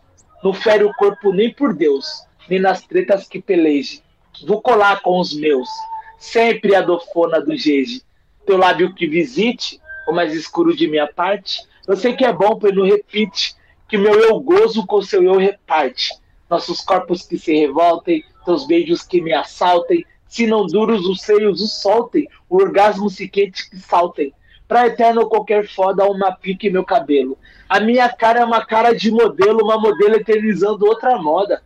[0.44, 4.02] Não fere o corpo nem por Deus, nem nas tretas que peleje.
[4.46, 5.70] Vou colar com os meus,
[6.18, 8.02] sempre a dofona do jeje.
[8.46, 11.62] Teu lábio que visite, o mais escuro de minha parte.
[11.88, 13.56] Eu sei que é bom, pois não repite,
[13.88, 16.10] que meu eu gozo com seu eu reparte.
[16.50, 21.62] Nossos corpos que se revoltem, teus beijos que me assaltem, se não duros os seios
[21.62, 24.34] os soltem, o orgasmo se quente que saltem.
[24.66, 27.38] Pra eterno qualquer foda, uma pique meu cabelo.
[27.68, 31.62] A minha cara é uma cara de modelo, uma modelo eternizando outra moda.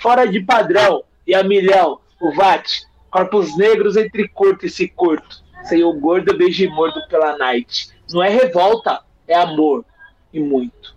[0.00, 2.66] Fora de padrão, e a milhão, o VAT,
[3.10, 5.42] corpos negros entre curto e se curto.
[5.64, 7.90] Sem o gordo beijo mordo pela night.
[8.10, 9.84] Não é revolta, é amor.
[10.32, 10.96] E muito.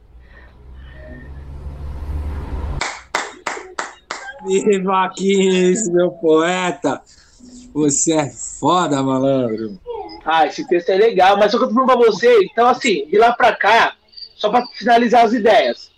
[4.46, 7.02] Viva aqui, meu poeta!
[7.74, 9.80] Você é foda, malandro.
[10.26, 13.06] Ah, esse texto é legal, mas só que eu tô falando pra você, então assim,
[13.08, 13.96] de lá pra cá,
[14.36, 15.93] só pra finalizar as ideias.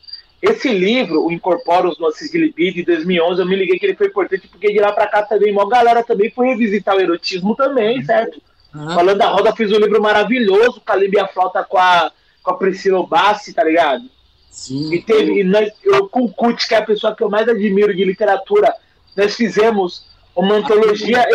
[0.47, 3.95] Esse livro, o Incorpora os Nossos de Libido, de 2011, eu me liguei que ele
[3.95, 7.55] foi importante porque de lá pra cá também, uma galera também foi revisitar o erotismo
[7.55, 8.39] também, certo?
[8.73, 8.93] Uhum.
[8.93, 12.11] Falando da Roda, fiz um livro maravilhoso, Calibre a Flauta com a,
[12.43, 14.03] com a Priscila Bassi, tá ligado?
[14.51, 14.93] Sim.
[14.93, 17.47] E teve, e nós, eu, com o Kut, que é a pessoa que eu mais
[17.47, 18.71] admiro de literatura,
[19.17, 21.25] nós fizemos uma antologia.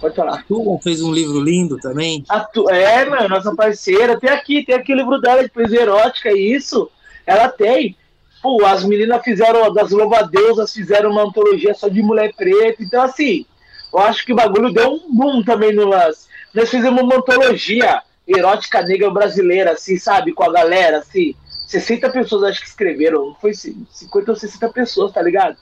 [0.00, 0.40] Pode falar.
[0.40, 2.24] A Tugon fez um livro lindo também.
[2.52, 2.68] Tu...
[2.70, 4.18] É, mano, nossa parceira.
[4.18, 6.90] Tem aqui, tem aqui o livro dela de poesia erótica, e isso.
[7.28, 7.94] Ela tem.
[8.42, 12.82] Pô, as meninas fizeram, das louvadeusas, fizeram uma antologia só de mulher preta.
[12.82, 13.44] Então, assim,
[13.92, 16.26] eu acho que o bagulho deu um boom também no lance.
[16.54, 20.32] Nós fizemos uma antologia erótica negra brasileira, assim, sabe?
[20.32, 21.34] Com a galera, assim.
[21.66, 25.54] 60 pessoas acho que escreveram, foi 50 ou 60 pessoas, tá ligado?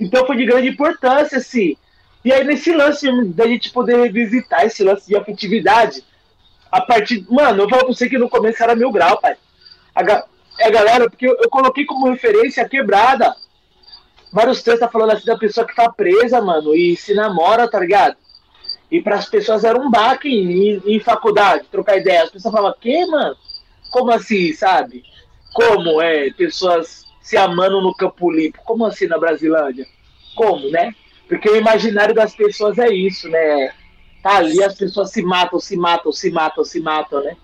[0.00, 1.76] Então foi de grande importância, assim.
[2.24, 6.02] E aí, nesse lance da gente poder revisitar esse lance de afetividade,
[6.70, 7.26] a partir.
[7.28, 9.36] Mano, eu falo pra você que no começo era mil grau, pai.
[10.62, 13.34] É, galera, porque eu, eu, coloquei como referência a quebrada.
[14.32, 17.78] Vários textos tá falando assim da pessoa que tá presa, mano, e se namora, tá
[17.80, 18.16] ligado?
[18.90, 22.22] E para as pessoas era um baque em, em, faculdade, trocar ideia.
[22.24, 23.36] As pessoas falavam, que, mano?
[23.90, 25.02] Como assim, sabe?
[25.52, 28.58] Como é pessoas se amando no Campo Limpo?
[28.64, 29.86] Como assim na Brasilândia?
[30.34, 30.94] Como, né?
[31.28, 33.72] Porque o imaginário das pessoas é isso, né?
[34.22, 37.36] Tá ali, as pessoas se matam, se matam, se matam, se matam, né?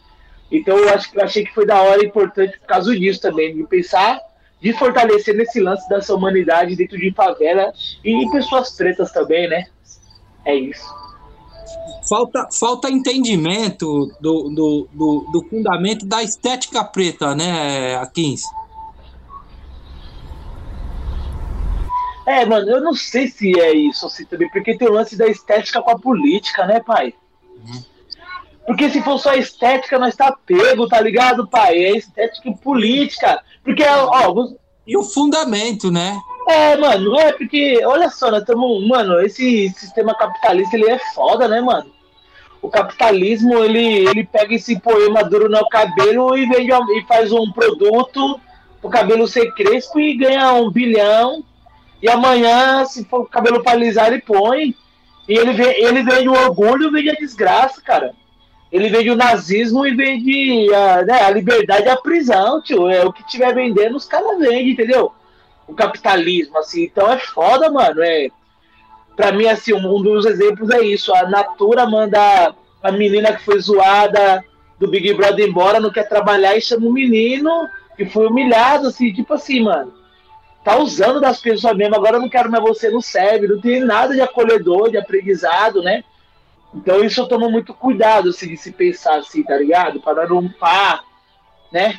[0.50, 3.54] Então eu acho que eu achei que foi da hora importante por causa disso também,
[3.54, 4.18] de pensar,
[4.60, 7.72] de fortalecer nesse lance dessa humanidade dentro de favela
[8.04, 9.66] e pessoas pretas também, né?
[10.44, 10.98] É isso
[12.08, 18.42] falta, falta entendimento do, do, do, do, fundamento da estética preta, né, Akins?
[22.26, 25.26] É, mano, eu não sei se é isso assim também, porque tem o lance da
[25.26, 27.14] estética com a política, né, pai?
[27.56, 27.82] Uhum.
[28.68, 31.74] Porque se for só estética, nós tá pego, tá ligado, pai?
[31.74, 33.40] É estética e política.
[33.64, 34.34] Porque, ó.
[34.86, 36.14] E o fundamento, né?
[36.46, 38.86] É, mano, é porque, olha só, nós estamos.
[38.86, 41.90] Mano, esse sistema capitalista ele é foda, né, mano?
[42.60, 47.50] o capitalismo ele, ele pega esse poema duro no cabelo e vende e faz um
[47.52, 48.40] produto
[48.82, 51.42] o cabelo ser crespo e ganha um bilhão
[52.02, 54.74] e amanhã se for o cabelo para alisar ele põe
[55.28, 58.12] e ele ele vende o orgulho e vende a desgraça cara
[58.70, 63.04] ele vende o nazismo e vende a, né, a liberdade e a prisão tio é
[63.04, 65.12] o que tiver vendendo os caras vendem entendeu
[65.66, 68.28] o capitalismo assim então é foda mano é
[69.18, 71.12] para mim, assim, um dos exemplos é isso.
[71.12, 74.44] A Natura manda a menina que foi zoada
[74.78, 77.50] do Big Brother embora, não quer trabalhar e chama um menino
[77.96, 79.92] que foi humilhado, assim, tipo assim, mano.
[80.62, 83.80] Tá usando das pessoas mesmo, agora eu não quero mais você no serve, não tem
[83.80, 86.04] nada de acolhedor, de aprendizado, né?
[86.74, 90.00] Então isso eu tomo muito cuidado, assim, de se pensar assim, tá ligado?
[90.00, 91.00] Para não pá,
[91.72, 91.98] né?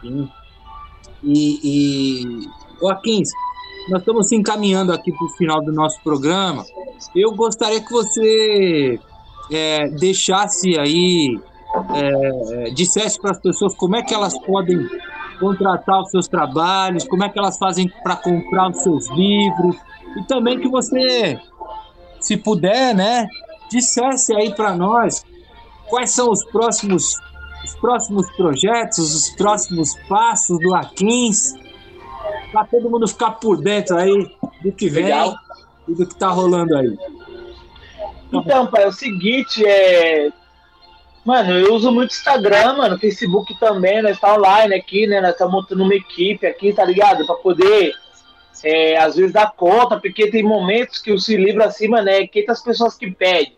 [0.00, 0.28] Sim.
[1.22, 2.48] E, e
[2.80, 3.22] Joaquim,
[3.88, 6.64] nós estamos se encaminhando aqui para o final do nosso programa.
[7.14, 8.98] Eu gostaria que você
[9.50, 11.38] é, deixasse aí,
[11.94, 14.88] é, dissesse para as pessoas como é que elas podem
[15.38, 19.76] contratar os seus trabalhos, como é que elas fazem para comprar os seus livros,
[20.16, 21.38] e também que você,
[22.22, 23.28] se puder, né,
[23.70, 25.24] dissesse aí para nós
[25.88, 27.16] quais são os próximos
[27.64, 31.54] os próximos projetos, os próximos passos do Aquins,
[32.50, 34.30] para todo mundo ficar por dentro aí
[34.62, 35.36] do que vem Legal.
[35.88, 36.96] e do que tá rolando aí.
[38.32, 40.30] Então, pai, é o seguinte, é.
[41.24, 45.20] Mano, eu uso muito Instagram, mano, Facebook também, nós tá online aqui, né?
[45.20, 47.24] Nós estamos montando uma equipe aqui, tá ligado?
[47.24, 47.94] Para poder,
[48.62, 52.26] é, às vezes, dar conta, porque tem momentos que o Se Livra acima, né?
[52.26, 53.56] 500 pessoas que pedem.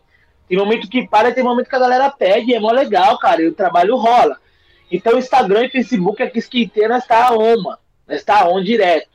[0.49, 3.49] Tem momento que para tem momento que a galera pede, é mó legal, cara, e
[3.49, 4.39] o trabalho rola.
[4.91, 7.79] Então, Instagram e Facebook aqui esquenteira está on, mano.
[8.09, 9.09] Está on direto.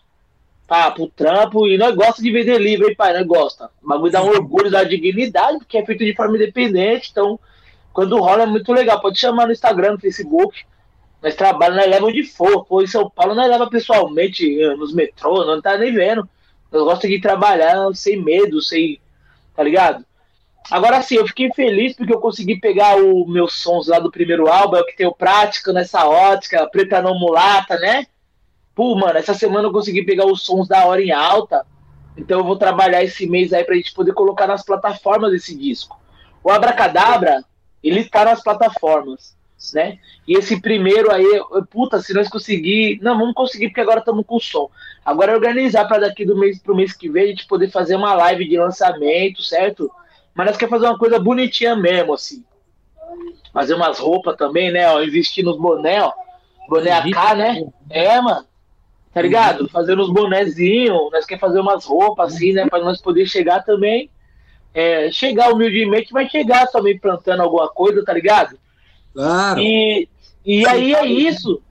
[0.68, 3.14] Pá, pro trampo, e nós gosta de vender livro, hein, pai?
[3.14, 3.70] Nós gosta.
[3.82, 7.40] O bagulho dá um orgulho, dá dignidade, porque é feito de forma independente, então,
[7.94, 9.00] quando rola é muito legal.
[9.00, 10.66] Pode chamar no Instagram, no Facebook.
[11.22, 12.66] Nós trabalhamos, nós levamos de for.
[12.66, 16.28] Pô, em São Paulo nós leva pessoalmente eh, nos metrôs, não tá nem vendo.
[16.72, 19.00] Nós gostamos de trabalhar sem medo, sem.
[19.56, 20.06] Tá ligado?
[20.72, 24.48] Agora sim, eu fiquei feliz porque eu consegui pegar os meus sons lá do primeiro
[24.48, 28.06] álbum, é o que tenho prática nessa ótica, preta não mulata, né?
[28.76, 31.66] Pô, mano, essa semana eu consegui pegar os sons da hora em alta.
[32.16, 36.00] Então eu vou trabalhar esse mês aí pra gente poder colocar nas plataformas esse disco.
[36.44, 37.44] O Abracadabra,
[37.84, 39.36] ele tá nas plataformas,
[39.74, 40.00] né?
[40.28, 41.26] E esse primeiro aí,
[41.70, 43.00] puta, se nós conseguir.
[43.02, 44.70] Não, vamos conseguir porque agora estamos com o som.
[45.04, 47.96] Agora é organizar para daqui do mês pro mês que vem a gente poder fazer
[47.96, 49.92] uma live de lançamento, certo?
[50.34, 52.44] Mas nós queremos fazer uma coisa bonitinha mesmo, assim.
[53.54, 54.90] Fazer umas roupas também, né?
[54.90, 56.14] Ó, investir nos boné, ó.
[56.70, 57.64] Boné AK, né?
[57.90, 58.46] É, mano.
[59.14, 59.68] Tá ligado?
[59.68, 61.12] Fazendo uns bonézinhos.
[61.12, 62.68] Nós queremos fazer umas roupas, assim, né?
[62.70, 64.10] Pra nós poder chegar também.
[64.74, 68.58] É, chegar humildemente, mas chegar também plantando alguma coisa, tá ligado?
[69.14, 69.60] Claro.
[69.60, 70.08] E,
[70.46, 71.62] e aí é isso.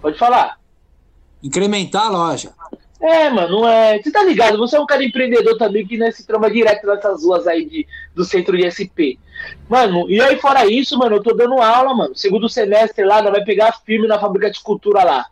[0.00, 0.58] Pode falar.
[1.42, 2.52] Incrementar a loja.
[3.00, 3.98] É, mano, é.
[3.98, 4.58] Você tá ligado?
[4.58, 8.24] Você é um cara empreendedor também que nesse trama direto nessas ruas aí de, do
[8.24, 9.18] centro de SP.
[9.68, 12.14] Mano, e aí fora isso, mano, eu tô dando aula, mano.
[12.14, 15.26] Segundo semestre lá, nós vai pegar firme na fábrica de cultura lá.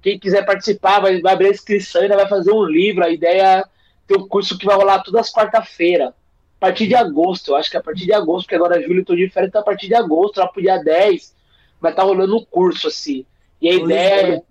[0.00, 3.04] Quem quiser participar, vai, vai abrir a inscrição e vai fazer um livro.
[3.04, 3.64] A ideia é
[4.06, 6.14] ter um curso que vai rolar todas as quarta-feira.
[6.62, 9.04] A partir de agosto, eu acho que é a partir de agosto, porque agora julho,
[9.04, 11.34] tô de férias, então a partir de agosto, lá pro dia 10,
[11.80, 13.26] vai estar tá rolando um curso, assim.
[13.60, 14.42] E a ideia é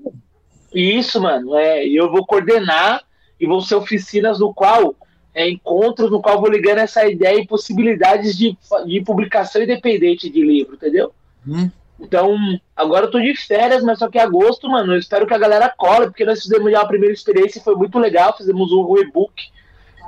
[0.78, 1.55] isso, mano.
[1.55, 3.01] É, eu vou coordenar
[3.39, 4.93] e vão ser oficinas no qual
[5.34, 10.41] é, encontros no qual vou ligando essa ideia e possibilidades de, de publicação independente de
[10.41, 11.14] livro, entendeu?
[11.47, 11.72] Hum.
[11.97, 12.36] Então,
[12.76, 15.74] agora eu tô de férias, mas só que agosto, mano, eu espero que a galera
[15.78, 19.34] cole, porque nós fizemos já a primeira experiência e foi muito legal, fizemos um e-book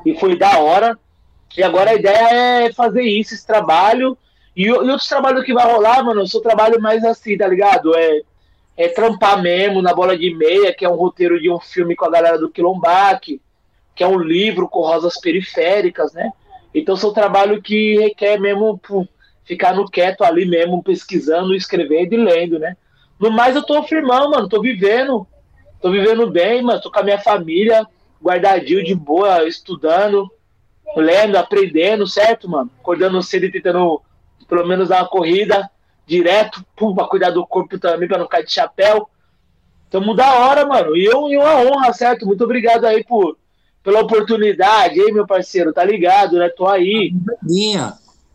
[0.06, 0.99] e foi da hora.
[1.58, 4.18] E agora a ideia é fazer isso, esse trabalho.
[4.56, 7.95] E, e outros trabalhos que vai rolar, mano, o seu trabalho mais assim, tá ligado?
[7.95, 8.22] É
[8.76, 12.06] é trampar mesmo na bola de meia, que é um roteiro de um filme com
[12.06, 13.39] a galera do Quilombac,
[13.96, 16.32] que é um livro com rosas periféricas, né?
[16.74, 19.08] Então são trabalho que requer mesmo pum,
[19.46, 22.75] ficar no quieto ali mesmo, pesquisando, escrevendo e lendo, né?
[23.20, 25.28] No mais eu tô firmão, mano, tô vivendo,
[25.80, 27.86] tô vivendo bem, mano, tô com a minha família,
[28.21, 30.32] guardadinho de boa, estudando,
[30.95, 32.70] lendo, aprendendo, certo, mano?
[32.79, 34.01] Acordando cedo e tentando
[34.47, 35.70] pelo menos dar uma corrida,
[36.05, 39.09] direto, pum, pra cuidar do corpo também, pra não cair de chapéu.
[39.89, 40.95] Tamo da hora, mano.
[40.95, 42.25] E eu, e uma honra, certo?
[42.25, 43.37] Muito obrigado aí por,
[43.83, 45.74] pela oportunidade, hein, meu parceiro?
[45.74, 46.49] Tá ligado, né?
[46.49, 47.13] Tô aí.
[47.41, 47.93] Minha.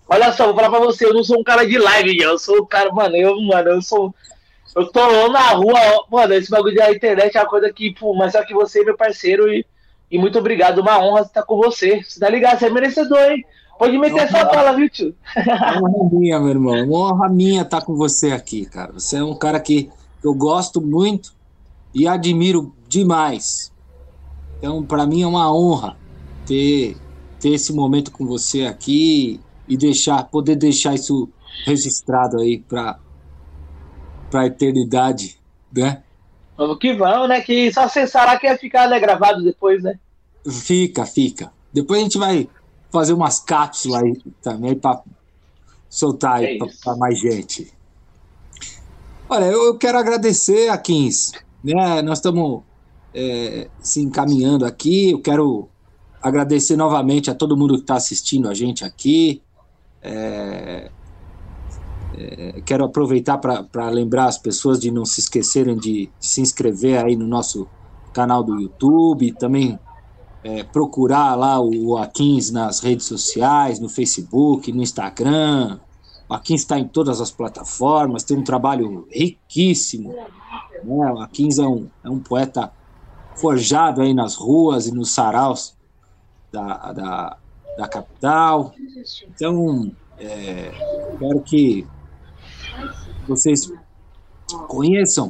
[0.09, 2.63] Olha só, vou falar pra você, eu não sou um cara de live, eu sou
[2.63, 4.15] um cara, mano, eu, mano, eu sou.
[4.75, 5.79] Eu tô na rua,
[6.11, 8.85] mano, esse bagulho da internet é uma coisa que, pô, mas só que você é
[8.85, 9.67] meu parceiro e,
[10.11, 12.03] e muito obrigado, uma honra estar com você.
[12.03, 12.59] Você tá ligado?
[12.59, 13.45] Você é merecedor, hein?
[13.79, 15.15] Pode meter essa bala, viu, tio?
[15.37, 16.85] É uma honra minha, meu irmão.
[16.85, 18.93] Uma honra minha estar com você aqui, cara.
[18.93, 19.89] Você é um cara que
[20.25, 21.33] eu gosto muito
[21.95, 23.73] e admiro demais.
[24.59, 25.97] Então, para mim é uma honra
[26.45, 26.97] ter,
[27.39, 31.29] ter esse momento com você aqui e deixar, poder deixar isso
[31.65, 32.99] registrado aí para
[34.33, 35.39] a eternidade,
[35.73, 36.03] né?
[36.59, 37.41] Vamos que vamos, né?
[37.41, 39.97] Que só acessará que ia ficar né, gravado depois, né?
[40.45, 41.53] Fica, fica.
[41.73, 42.49] Depois a gente vai
[42.91, 45.01] fazer umas cápsulas aí também para
[45.89, 47.73] soltar aí é para mais gente.
[49.29, 51.31] Olha, eu, eu quero agradecer a Kins.
[51.63, 52.03] Né?
[52.03, 52.63] Nós estamos
[53.15, 55.13] é, se encaminhando aqui.
[55.13, 55.69] Eu quero
[56.21, 59.41] agradecer novamente a todo mundo que está assistindo a gente aqui.
[60.03, 60.91] É,
[62.17, 67.05] é, quero aproveitar para lembrar as pessoas de não se esquecerem de, de, se inscrever
[67.05, 67.69] aí no nosso
[68.13, 69.79] canal do YouTube, também
[70.43, 75.79] é, procurar lá o, Aquins nas redes sociais, no Facebook, no Instagram.
[76.29, 80.13] O Aquins está em todas as plataformas, tem um trabalho riquíssimo.
[80.13, 80.27] Né?
[80.85, 82.73] O Aquins é um, é um poeta
[83.37, 85.77] forjado aí nas ruas e nos saraus
[86.51, 87.37] da, da,
[87.77, 88.73] da capital.
[89.29, 90.73] Então, é,
[91.19, 91.87] quero que
[93.29, 93.73] vocês
[94.67, 95.29] conheçam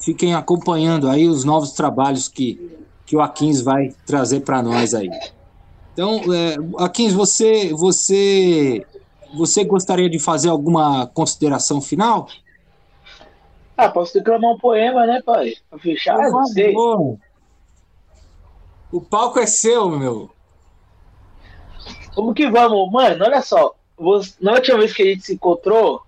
[0.00, 5.10] fiquem acompanhando aí os novos trabalhos que, que o Aquins vai trazer para nós aí.
[5.92, 8.84] Então, é, Aquins, você, você,
[9.34, 12.28] você gostaria de fazer alguma consideração final?
[13.76, 15.54] Ah, posso declamar um poema, né, pai?
[15.68, 16.74] Pra fechar, ah, não sei.
[18.90, 20.30] O palco é seu, meu.
[22.14, 22.90] Como que vamos?
[22.92, 23.74] Mano, olha só.
[24.40, 26.02] Na última vez que a gente se encontrou,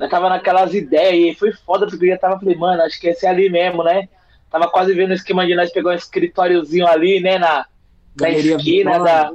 [0.00, 3.08] nós tava naquelas ideias e foi foda, porque eu já tava, falei, mano, acho que
[3.08, 4.08] esse é ali mesmo, né?
[4.50, 7.66] Tava quase vendo o esquema de nós pegar um escritóriozinho ali, né, na,
[8.18, 9.30] na esquina da.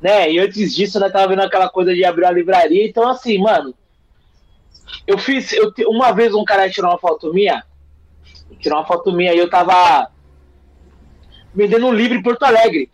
[0.00, 0.32] Né?
[0.32, 2.86] E antes disso, nós tava vendo aquela coisa de abrir uma livraria.
[2.86, 3.74] Então, assim, mano,
[5.06, 5.52] eu fiz.
[5.52, 7.62] Eu, uma vez um cara tirou uma foto minha,
[8.58, 10.10] tirou uma foto minha e eu tava
[11.54, 12.90] vendendo um livro em Porto Alegre.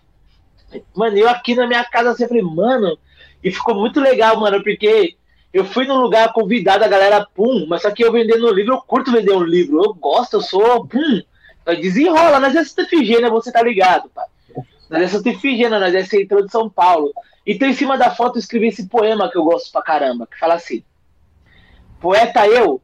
[0.93, 2.99] Mano, eu aqui na minha casa sempre, assim, mano,
[3.45, 5.17] e ficou muito legal, mano, porque
[5.53, 8.75] eu fui num lugar convidado, a galera, pum, mas só que eu vendendo um livro,
[8.75, 11.23] eu curto vender um livro, eu gosto, eu sou, pum,
[11.81, 14.27] desenrola, nós é Santa Efigênia, você tá ligado, pai.
[14.89, 17.13] Nós é Santa Efigênia, nós é centro de São Paulo.
[17.45, 20.39] Então, em cima da foto, eu escrevi esse poema que eu gosto pra caramba, que
[20.39, 20.85] fala assim:
[22.01, 22.81] Poeta eu,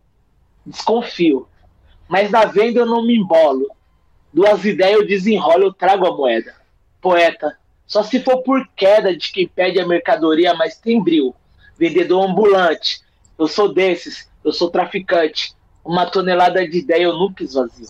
[0.64, 1.48] desconfio,
[2.08, 3.68] mas na venda eu não me embolo.
[4.32, 6.54] Duas ideias eu desenrolo, eu trago a moeda.
[7.00, 7.56] Poeta,
[7.86, 11.34] só se for por queda de quem pede a mercadoria, mas tem bril
[11.78, 13.00] vendedor ambulante.
[13.38, 15.54] Eu sou desses, eu sou traficante.
[15.84, 17.88] Uma tonelada de ideia eu nunca esvazio.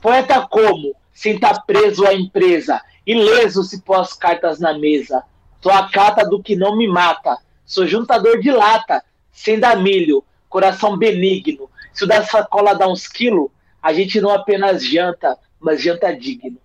[0.00, 5.22] Poeta como, sem estar tá preso à empresa, ileso se pôs cartas na mesa.
[5.60, 7.38] Sou a cata do que não me mata.
[7.64, 11.70] Sou juntador de lata, sem dar milho, coração benigno.
[11.92, 16.58] Se o da sacola dá uns quilos, a gente não apenas janta, mas janta digno.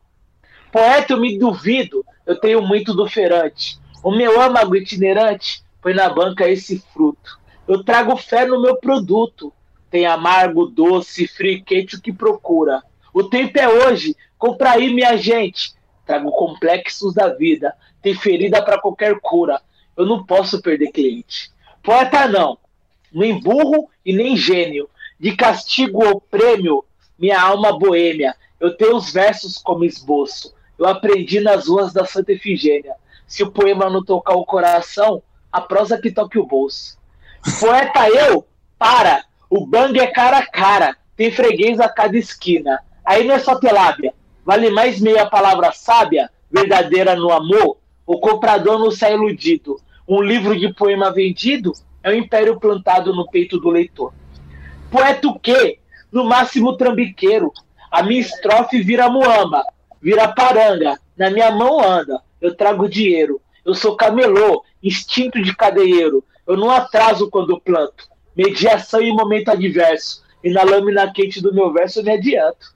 [0.72, 3.80] Poeta, eu me duvido, eu tenho muito do ferante.
[4.04, 7.40] O meu âmago itinerante põe na banca esse fruto.
[7.68, 9.54] Eu trago fé no meu produto.
[9.90, 12.84] Tem amargo, doce, frio quente, o que procura.
[13.14, 15.74] O tempo é hoje, compra aí, minha gente.
[16.06, 19.62] Trago complexos da vida, tem ferida para qualquer cura.
[19.96, 21.52] Eu não posso perder cliente.
[21.82, 22.58] Poeta não,
[23.12, 24.90] nem burro e nem gênio.
[25.20, 26.86] De castigo ou prêmio,
[27.18, 28.36] minha alma boêmia.
[28.60, 30.54] Eu tenho os versos como esboço.
[30.78, 32.94] Eu aprendi nas ruas da Santa Efigênia.
[33.26, 36.98] Se o poema não tocar o coração, a prosa que toque o bolso.
[37.60, 38.46] Poeta eu,
[38.78, 42.80] para, o bang é cara a cara, tem freguês a cada esquina.
[43.06, 44.14] Aí não é só ter lábia,
[44.46, 49.80] vale mais meia palavra sábia, verdadeira no amor, o comprador não sai iludido.
[50.08, 54.14] Um livro de poema vendido é um império plantado no peito do leitor.
[54.90, 55.80] Poeta o quê?
[56.12, 57.52] No máximo trambiqueiro.
[57.92, 59.64] A minha estrofe vira muamba,
[60.02, 63.42] vira paranga, na minha mão anda, eu trago dinheiro.
[63.68, 66.24] Eu sou camelô, instinto de cadeieiro.
[66.48, 68.08] Eu não atraso quando planto.
[68.34, 70.24] Mediação em momento adverso.
[70.42, 72.74] E na lâmina quente do meu verso eu me adianto.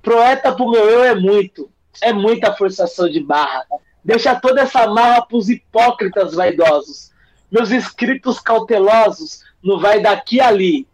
[0.00, 1.68] Proeta pro meu eu é muito.
[2.00, 3.66] É muita forçação de barra.
[4.04, 7.10] Deixa toda essa marra pros hipócritas vaidosos.
[7.50, 10.86] Meus escritos cautelosos no vai daqui ali.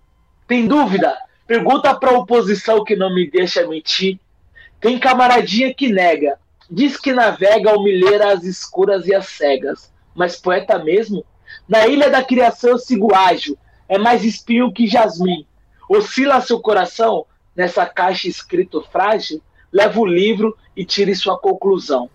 [0.49, 1.15] Tem dúvida?
[1.47, 4.19] Pergunta pra oposição que não me deixa mentir.
[4.81, 6.39] Tem camaradinha que nega.
[6.71, 11.25] Diz que navega humilheira as escuras e as cegas mas poeta mesmo.
[11.69, 13.59] Na ilha da criação eu sigo ágil,
[13.89, 15.47] é mais espinho que jasmim.
[15.89, 19.43] Oscila seu coração nessa caixa escrito frágil,
[19.73, 22.09] leva o livro e tire sua conclusão.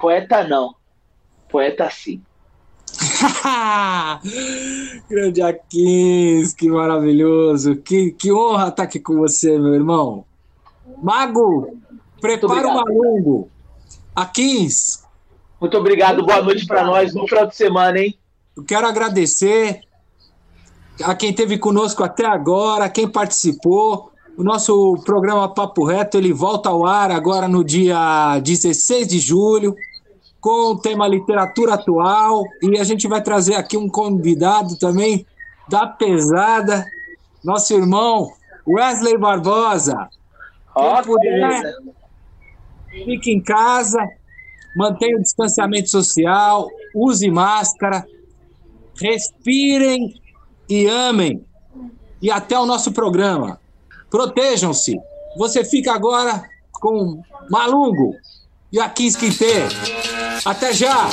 [0.00, 0.74] Poeta não,
[1.48, 2.22] poeta sim.
[5.08, 7.76] Grande Aquins, que maravilhoso.
[7.76, 10.24] Que, que honra estar aqui com você, meu irmão.
[11.02, 11.78] Mago,
[12.20, 13.50] prepara o malungo.
[14.14, 15.02] Aquins,
[15.62, 18.18] muito obrigado, boa noite para nós, bom final de semana, hein?
[18.56, 19.80] Eu quero agradecer
[21.04, 24.10] a quem esteve conosco até agora, quem participou.
[24.36, 29.76] O nosso programa Papo Reto ele volta ao ar agora no dia 16 de julho.
[30.42, 35.24] com o tema literatura atual e a gente vai trazer aqui um convidado também
[35.68, 36.84] da pesada,
[37.44, 38.32] nosso irmão
[38.66, 40.08] Wesley Barbosa.
[40.74, 41.62] Ó, puder,
[42.92, 44.06] fique em casa,
[44.76, 48.06] mantenha o distanciamento social, use máscara,
[49.00, 50.20] respirem
[50.68, 51.44] e amem.
[52.20, 53.60] E até o nosso programa.
[54.10, 54.96] Protejam-se.
[55.36, 58.14] Você fica agora com Malungo
[58.72, 59.18] e a Kiss.
[60.44, 61.10] Até já!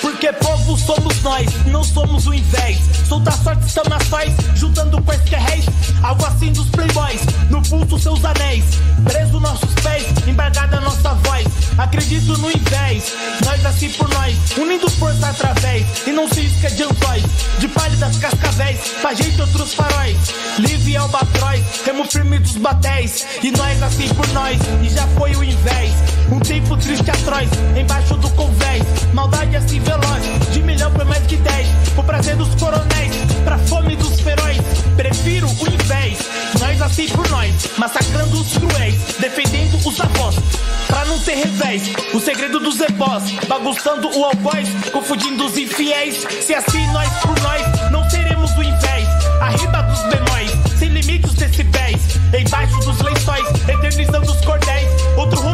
[0.00, 1.46] Porque povo somos nós,
[1.94, 2.78] somos o invés.
[3.08, 5.64] Solta a sorte são nas faz, juntando com é réis.
[6.02, 8.64] Algo assim dos playboys, no pulso seus anéis.
[9.04, 11.46] Preso nossos pés, embargada nossa voz.
[11.78, 13.14] Acredito no invés,
[13.44, 14.36] nós assim por nós.
[14.58, 17.24] Unindo força através, e não se isca de anzóis.
[17.58, 20.16] De pálidas cascavéis, pra gente outros faróis.
[20.58, 23.24] Livre albatroz, remo firme dos batéis.
[23.42, 25.92] E nós assim por nós, e já foi o invés.
[26.30, 28.82] Um tempo triste atroz, embaixo do convés.
[29.12, 31.83] Maldade assim veloz, de milhão por mais que dez.
[31.96, 33.14] O prazer dos coronéis,
[33.44, 34.58] pra fome dos feróis.
[34.96, 36.18] Prefiro o invés,
[36.58, 37.52] nós assim por nós.
[37.78, 40.36] Massacrando os cruéis, defendendo os avós.
[40.86, 43.22] Pra não ter revés, o segredo dos ebós.
[43.48, 46.26] Bagunçando o algoz, confundindo os infiéis.
[46.44, 49.08] Se assim nós por nós, não teremos o invés.
[49.40, 52.00] Arriba dos bemóis, sem limites decibéis.
[52.36, 54.88] Embaixo dos lençóis, eternizando os cordéis.
[55.16, 55.53] Outro rumo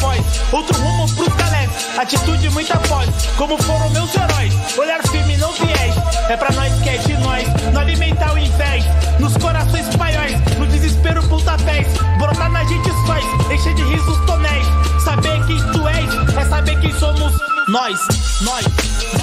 [0.00, 0.20] voz,
[0.52, 1.70] outro rumo pros galés.
[1.98, 4.54] Atitude muita voz, como foram meus heróis.
[4.76, 5.94] Olhar firme, não viés.
[6.28, 8.84] É pra nós que é de nós, não alimentar o invés.
[9.18, 11.86] Nos corações paióis, no desespero pontapés.
[12.18, 14.66] Brotar na gente faz, encher de risos tonéis.
[15.04, 17.32] Saber quem tu és, é saber quem somos
[17.68, 17.98] nós,
[18.42, 19.21] nós.